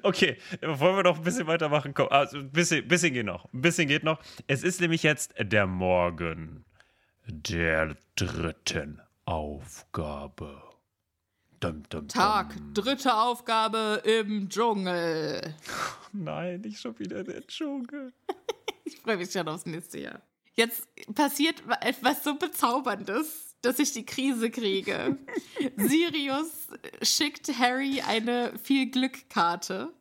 [0.03, 1.95] Okay, wollen wir noch ein bisschen weitermachen?
[1.95, 3.51] Komm, also ein bisschen, bisschen geht noch.
[3.55, 4.21] Ein bisschen geht noch.
[4.47, 6.67] Es ist nämlich jetzt der Morgen
[7.27, 10.63] der dritten Aufgabe.
[11.67, 12.75] Dum, dum, Tag, dum.
[12.75, 15.55] dritte Aufgabe im Dschungel.
[16.13, 18.13] Nein, nicht schon wieder der Dschungel.
[18.89, 20.23] Ich freue mich schon aufs nächste Jahr.
[20.55, 25.19] Jetzt passiert etwas so Bezauberndes, dass ich die Krise kriege.
[25.77, 26.69] Sirius
[27.03, 29.93] schickt Harry eine viel Glück-Karte,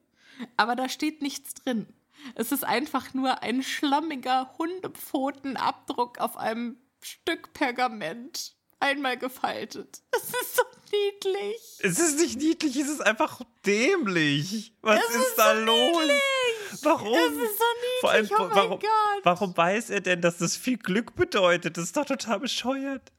[0.56, 1.88] aber da steht nichts drin.
[2.36, 8.56] Es ist einfach nur ein schlammiger Hundepfotenabdruck auf einem Stück Pergament.
[8.86, 10.02] Einmal gefaltet.
[10.12, 10.62] Es ist so
[10.92, 11.80] niedlich.
[11.80, 14.74] Es ist nicht niedlich, es ist einfach dämlich.
[14.82, 15.98] Was Es ist, ist da so los?
[16.02, 16.84] niedlich.
[16.84, 17.14] Warum?
[17.18, 18.00] Es ist so niedlich.
[18.02, 19.20] Vor allem, oh mein warum, Gott.
[19.24, 21.78] warum weiß er denn, dass das viel Glück bedeutet?
[21.78, 23.12] Das ist doch total bescheuert.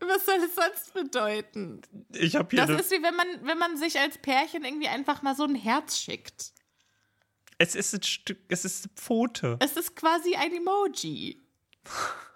[0.00, 1.82] Was soll es sonst bedeuten?
[2.14, 5.20] Ich habe hier Das ist wie wenn man, wenn man sich als Pärchen irgendwie einfach
[5.22, 6.52] mal so ein Herz schickt.
[7.58, 9.56] es ist ein Stück, es ist eine Pfote.
[9.60, 11.42] Es ist quasi ein Emoji.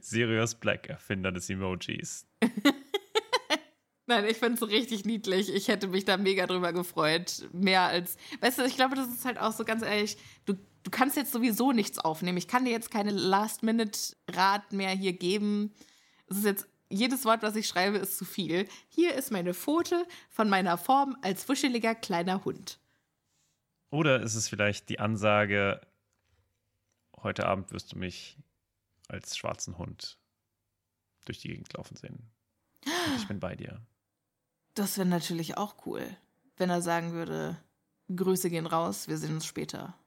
[0.00, 2.26] Sirius Black, Erfinder des Emojis.
[4.06, 5.54] Nein, ich finde es richtig niedlich.
[5.54, 7.46] Ich hätte mich da mega drüber gefreut.
[7.52, 8.16] Mehr als.
[8.40, 10.16] Weißt du, ich glaube, das ist halt auch so ganz ehrlich,
[10.46, 12.38] du, du kannst jetzt sowieso nichts aufnehmen.
[12.38, 15.74] Ich kann dir jetzt keine Last-Minute-Rat mehr hier geben.
[16.26, 16.68] Es ist jetzt.
[16.90, 18.66] Jedes Wort, was ich schreibe, ist zu viel.
[18.88, 22.80] Hier ist meine Pfote von meiner Form als wuscheliger kleiner Hund.
[23.90, 25.82] Oder ist es vielleicht die Ansage,
[27.22, 28.38] heute Abend wirst du mich
[29.08, 30.18] als schwarzen Hund
[31.24, 32.30] durch die Gegend laufen sehen.
[32.84, 33.80] Und ich bin bei dir.
[34.74, 36.16] Das wäre natürlich auch cool,
[36.56, 37.60] wenn er sagen würde:
[38.14, 39.98] Grüße gehen raus, wir sehen uns später.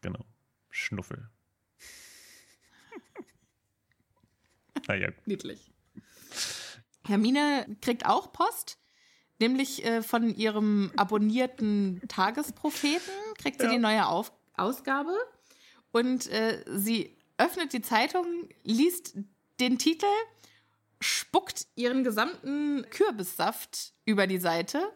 [0.00, 0.24] Genau.
[0.70, 1.28] Schnuffel.
[4.86, 5.72] naja, Niedlich.
[7.06, 8.78] Hermine kriegt auch Post,
[9.38, 13.72] nämlich äh, von ihrem abonnierten Tagespropheten kriegt sie Ja.
[13.72, 15.16] die neue Auf Ausgabe
[15.90, 19.14] und äh, sie öffnet die Zeitung, liest
[19.60, 20.06] den Titel,
[21.00, 24.92] spuckt ihren gesamten Kürbissaft über die Seite,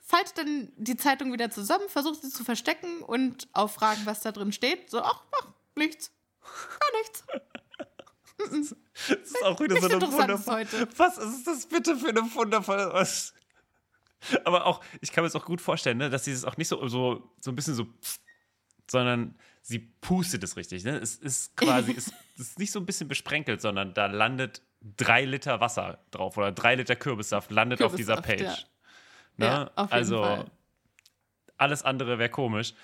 [0.00, 4.32] faltet dann die Zeitung wieder zusammen, versucht sie zu verstecken und auf Fragen, was da
[4.32, 6.12] drin steht, so, ach, ach nichts,
[6.42, 7.24] gar nichts.
[9.08, 10.88] das ist auch wieder so eine wundervolle.
[10.96, 12.92] Was ist das bitte für eine wundervolle.
[12.92, 13.34] Was?
[14.44, 16.68] Aber auch, ich kann mir das auch gut vorstellen, ne, dass sie es auch nicht
[16.68, 17.86] so, so, so ein bisschen so,
[18.90, 20.84] sondern sie pustet es richtig.
[20.84, 20.98] Ne?
[20.98, 25.60] Es ist quasi, es ist nicht so ein bisschen besprenkelt, sondern da landet drei Liter
[25.60, 28.66] Wasser drauf oder drei Liter Kürbissaft landet auf dieser Kürbissaft, Page.
[29.36, 29.46] Ne?
[29.46, 30.50] Ja, auf jeden also Fall.
[31.56, 32.74] alles andere wäre komisch.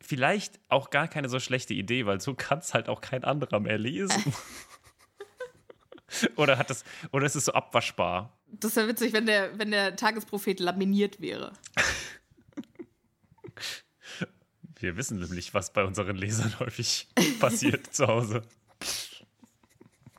[0.00, 3.60] Vielleicht auch gar keine so schlechte Idee, weil so kann es halt auch kein anderer
[3.60, 4.32] mehr lesen.
[6.36, 8.38] oder hat das, oder ist es so abwaschbar?
[8.46, 11.52] Das wäre witzig, wenn der, wenn der Tagesprophet laminiert wäre.
[14.82, 17.08] Wir wissen nämlich, was bei unseren Lesern häufig
[17.38, 18.42] passiert zu Hause.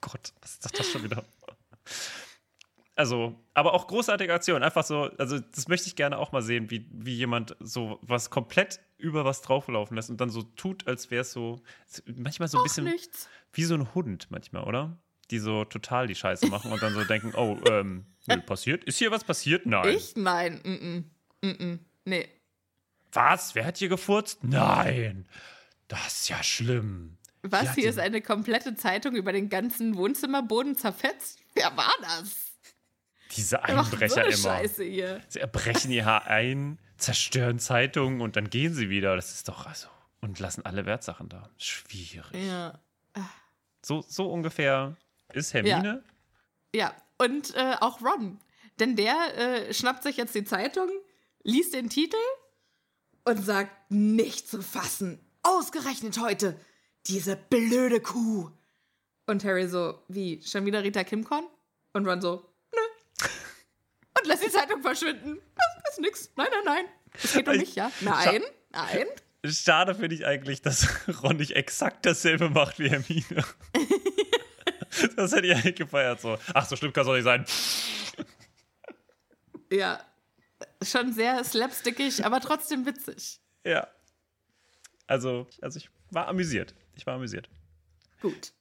[0.02, 1.24] Gott, was ist das schon wieder?
[2.96, 4.64] Also, aber auch großartige Aktion.
[4.64, 8.30] Einfach so, also das möchte ich gerne auch mal sehen, wie, wie jemand so was
[8.30, 11.62] komplett über was drauflaufen lässt und dann so tut, als wäre es so,
[12.06, 13.28] manchmal so ein Auch bisschen nichts.
[13.54, 14.98] wie so ein Hund manchmal, oder?
[15.32, 18.06] Die so total die Scheiße machen und dann so denken, oh, ähm,
[18.46, 18.84] passiert?
[18.84, 19.66] Ist hier was passiert?
[19.66, 19.96] Nein.
[19.96, 20.16] Ich?
[20.16, 20.62] Nein.
[20.64, 21.06] Mm
[21.44, 21.54] -mm.
[21.54, 22.28] Mm nee.
[23.14, 23.56] Was?
[23.56, 24.44] Wer hat hier gefurzt?
[24.44, 25.28] Nein.
[25.88, 27.18] Das ist ja schlimm.
[27.44, 27.76] Was?
[27.76, 31.40] Hier ist eine komplette Zeitung über den ganzen Wohnzimmerboden zerfetzt?
[31.54, 32.52] Wer war das?
[33.36, 34.38] Diese so Einbrecher eine immer.
[34.38, 35.22] Scheiße hier.
[35.28, 39.16] Sie brechen ihr Haar ein, zerstören Zeitungen und dann gehen sie wieder.
[39.16, 39.88] Das ist doch also.
[40.22, 41.50] Und lassen alle Wertsachen da.
[41.58, 42.32] Schwierig.
[42.48, 42.80] Ja.
[43.82, 44.96] So, so ungefähr
[45.34, 46.04] ist Hermine.
[46.76, 48.40] Ja, und äh, auch Ron.
[48.80, 49.16] Denn der
[49.68, 50.90] äh, schnappt sich jetzt die Zeitung,
[51.44, 52.18] liest den Titel
[53.24, 55.20] und sagt, nicht zu fassen.
[55.44, 56.60] Ausgerechnet heute.
[57.08, 58.52] Diese blöde Kuh.
[59.26, 61.46] Und Harry so, wie, schon wieder Rita Kimcorn?
[61.94, 63.28] Und Ron so, nö.
[64.20, 65.40] Und lässt die Zeitung verschwinden.
[65.84, 66.32] Das ist nix.
[66.36, 66.86] Nein, nein, nein.
[67.14, 67.92] Es geht um mich, ja?
[68.02, 69.08] Nein, nein.
[69.44, 70.88] Schade finde ich eigentlich, dass
[71.24, 73.44] Ron nicht exakt dasselbe macht wie Hermine.
[75.16, 76.22] das hätte ich eigentlich gefeiert.
[76.22, 76.38] So.
[76.54, 77.46] Ach, so schlimm kann es doch nicht sein.
[79.72, 80.00] Ja.
[80.82, 83.40] Schon sehr slapstickig, aber trotzdem witzig.
[83.66, 83.88] Ja.
[85.08, 86.74] Also, also ich war amüsiert.
[86.96, 87.50] Ich war amüsiert.
[88.22, 88.54] Gut.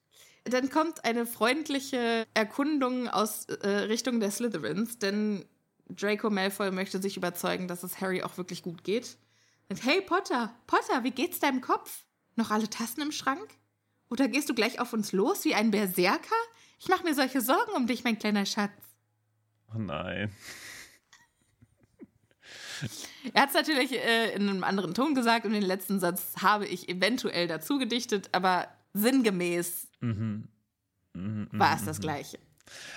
[0.44, 5.44] Dann kommt eine freundliche Erkundung aus äh, Richtung der Slytherins, denn
[5.88, 9.18] Draco Malfoy möchte sich überzeugen, dass es Harry auch wirklich gut geht.
[9.68, 12.04] Und hey Potter, Potter, wie geht's deinem Kopf?
[12.36, 13.48] Noch alle Tassen im Schrank?
[14.08, 16.34] Oder gehst du gleich auf uns los wie ein Berserker?
[16.78, 18.72] Ich mache mir solche Sorgen um dich, mein kleiner Schatz.
[19.74, 20.32] Oh nein.
[23.34, 26.66] Er hat es natürlich äh, in einem anderen Ton gesagt und den letzten Satz habe
[26.66, 30.48] ich eventuell dazu gedichtet, aber sinngemäß Mhm.
[31.12, 32.02] Mhm, war es mhm, das mhm.
[32.02, 32.38] Gleiche.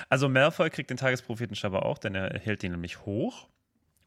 [0.09, 3.49] Also Malfoy kriegt den Tagespropheten scheinbar auch, denn er hält ihn nämlich hoch.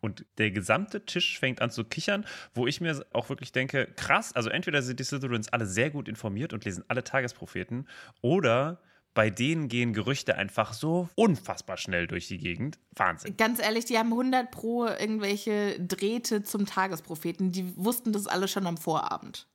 [0.00, 4.32] Und der gesamte Tisch fängt an zu kichern, wo ich mir auch wirklich denke, krass,
[4.34, 7.88] also entweder sind die Slytherins alle sehr gut informiert und lesen alle Tagespropheten,
[8.20, 8.78] oder
[9.16, 12.78] bei denen gehen Gerüchte einfach so unfassbar schnell durch die Gegend.
[12.94, 13.34] Wahnsinn.
[13.38, 17.50] Ganz ehrlich, die haben 100 pro irgendwelche Drähte zum Tagespropheten.
[17.50, 19.48] Die wussten das alle schon am Vorabend.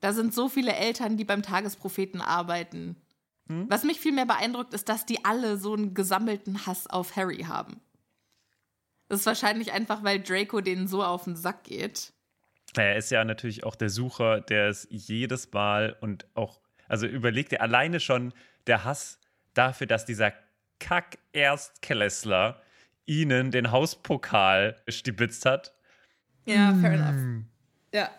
[0.00, 2.96] Da sind so viele Eltern, die beim Tagespropheten arbeiten.
[3.46, 3.66] Hm?
[3.70, 7.44] Was mich viel mehr beeindruckt, ist, dass die alle so einen gesammelten Hass auf Harry
[7.44, 7.80] haben.
[9.08, 12.12] Das ist wahrscheinlich einfach, weil Draco denen so auf den Sack geht.
[12.74, 17.52] Er ist ja natürlich auch der Sucher, der es jedes Mal und auch, also überlegt
[17.52, 18.34] er alleine schon
[18.66, 19.18] der Hass
[19.54, 20.32] dafür, dass dieser
[20.80, 22.60] Kack-Erstklässler
[23.06, 25.74] ihnen den Hauspokal stibitzt hat.
[26.46, 27.44] Ja, fair enough.
[27.92, 28.10] Ja.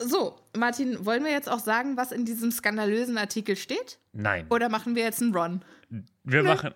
[0.00, 3.98] So, Martin, wollen wir jetzt auch sagen, was in diesem skandalösen Artikel steht?
[4.12, 4.46] Nein.
[4.48, 5.64] Oder machen wir jetzt einen Ron?
[6.22, 6.72] Wir machen,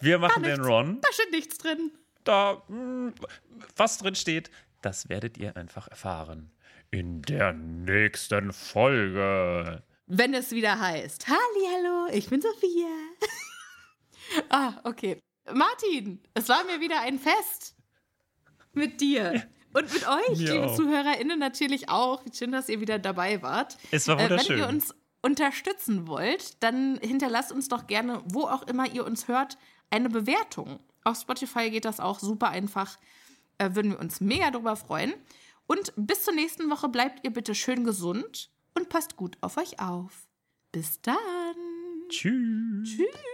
[0.00, 0.60] wir machen den.
[0.60, 1.00] Ron.
[1.00, 1.92] Da steht nichts drin.
[2.24, 3.12] Da, mh,
[3.76, 4.50] was drin steht,
[4.80, 6.50] das werdet ihr einfach erfahren.
[6.90, 9.82] In der nächsten Folge.
[10.06, 12.88] Wenn es wieder heißt, Hallo, ich bin Sophia.
[14.50, 15.18] ah, okay.
[15.52, 17.74] Martin, es war mir wieder ein Fest
[18.72, 19.46] mit dir.
[19.72, 20.76] Und mit euch, Mir liebe auch.
[20.76, 22.22] ZuhörerInnen, natürlich auch.
[22.32, 23.76] Schön, dass ihr wieder dabei wart.
[23.90, 24.58] Es war Äh, wenn wunderschön.
[24.58, 29.56] ihr uns unterstützen wollt, dann hinterlasst uns doch gerne, wo auch immer ihr uns hört,
[29.90, 30.80] eine Bewertung.
[31.02, 32.98] Auf Spotify geht das auch super einfach.
[33.58, 35.14] Äh, würden wir uns mega drüber freuen.
[35.66, 39.80] Und bis zur nächsten Woche bleibt ihr bitte schön gesund und passt gut auf euch
[39.80, 40.28] auf.
[40.72, 41.16] Bis dann.
[42.08, 42.96] Tschüss.
[42.96, 43.33] Tschüss.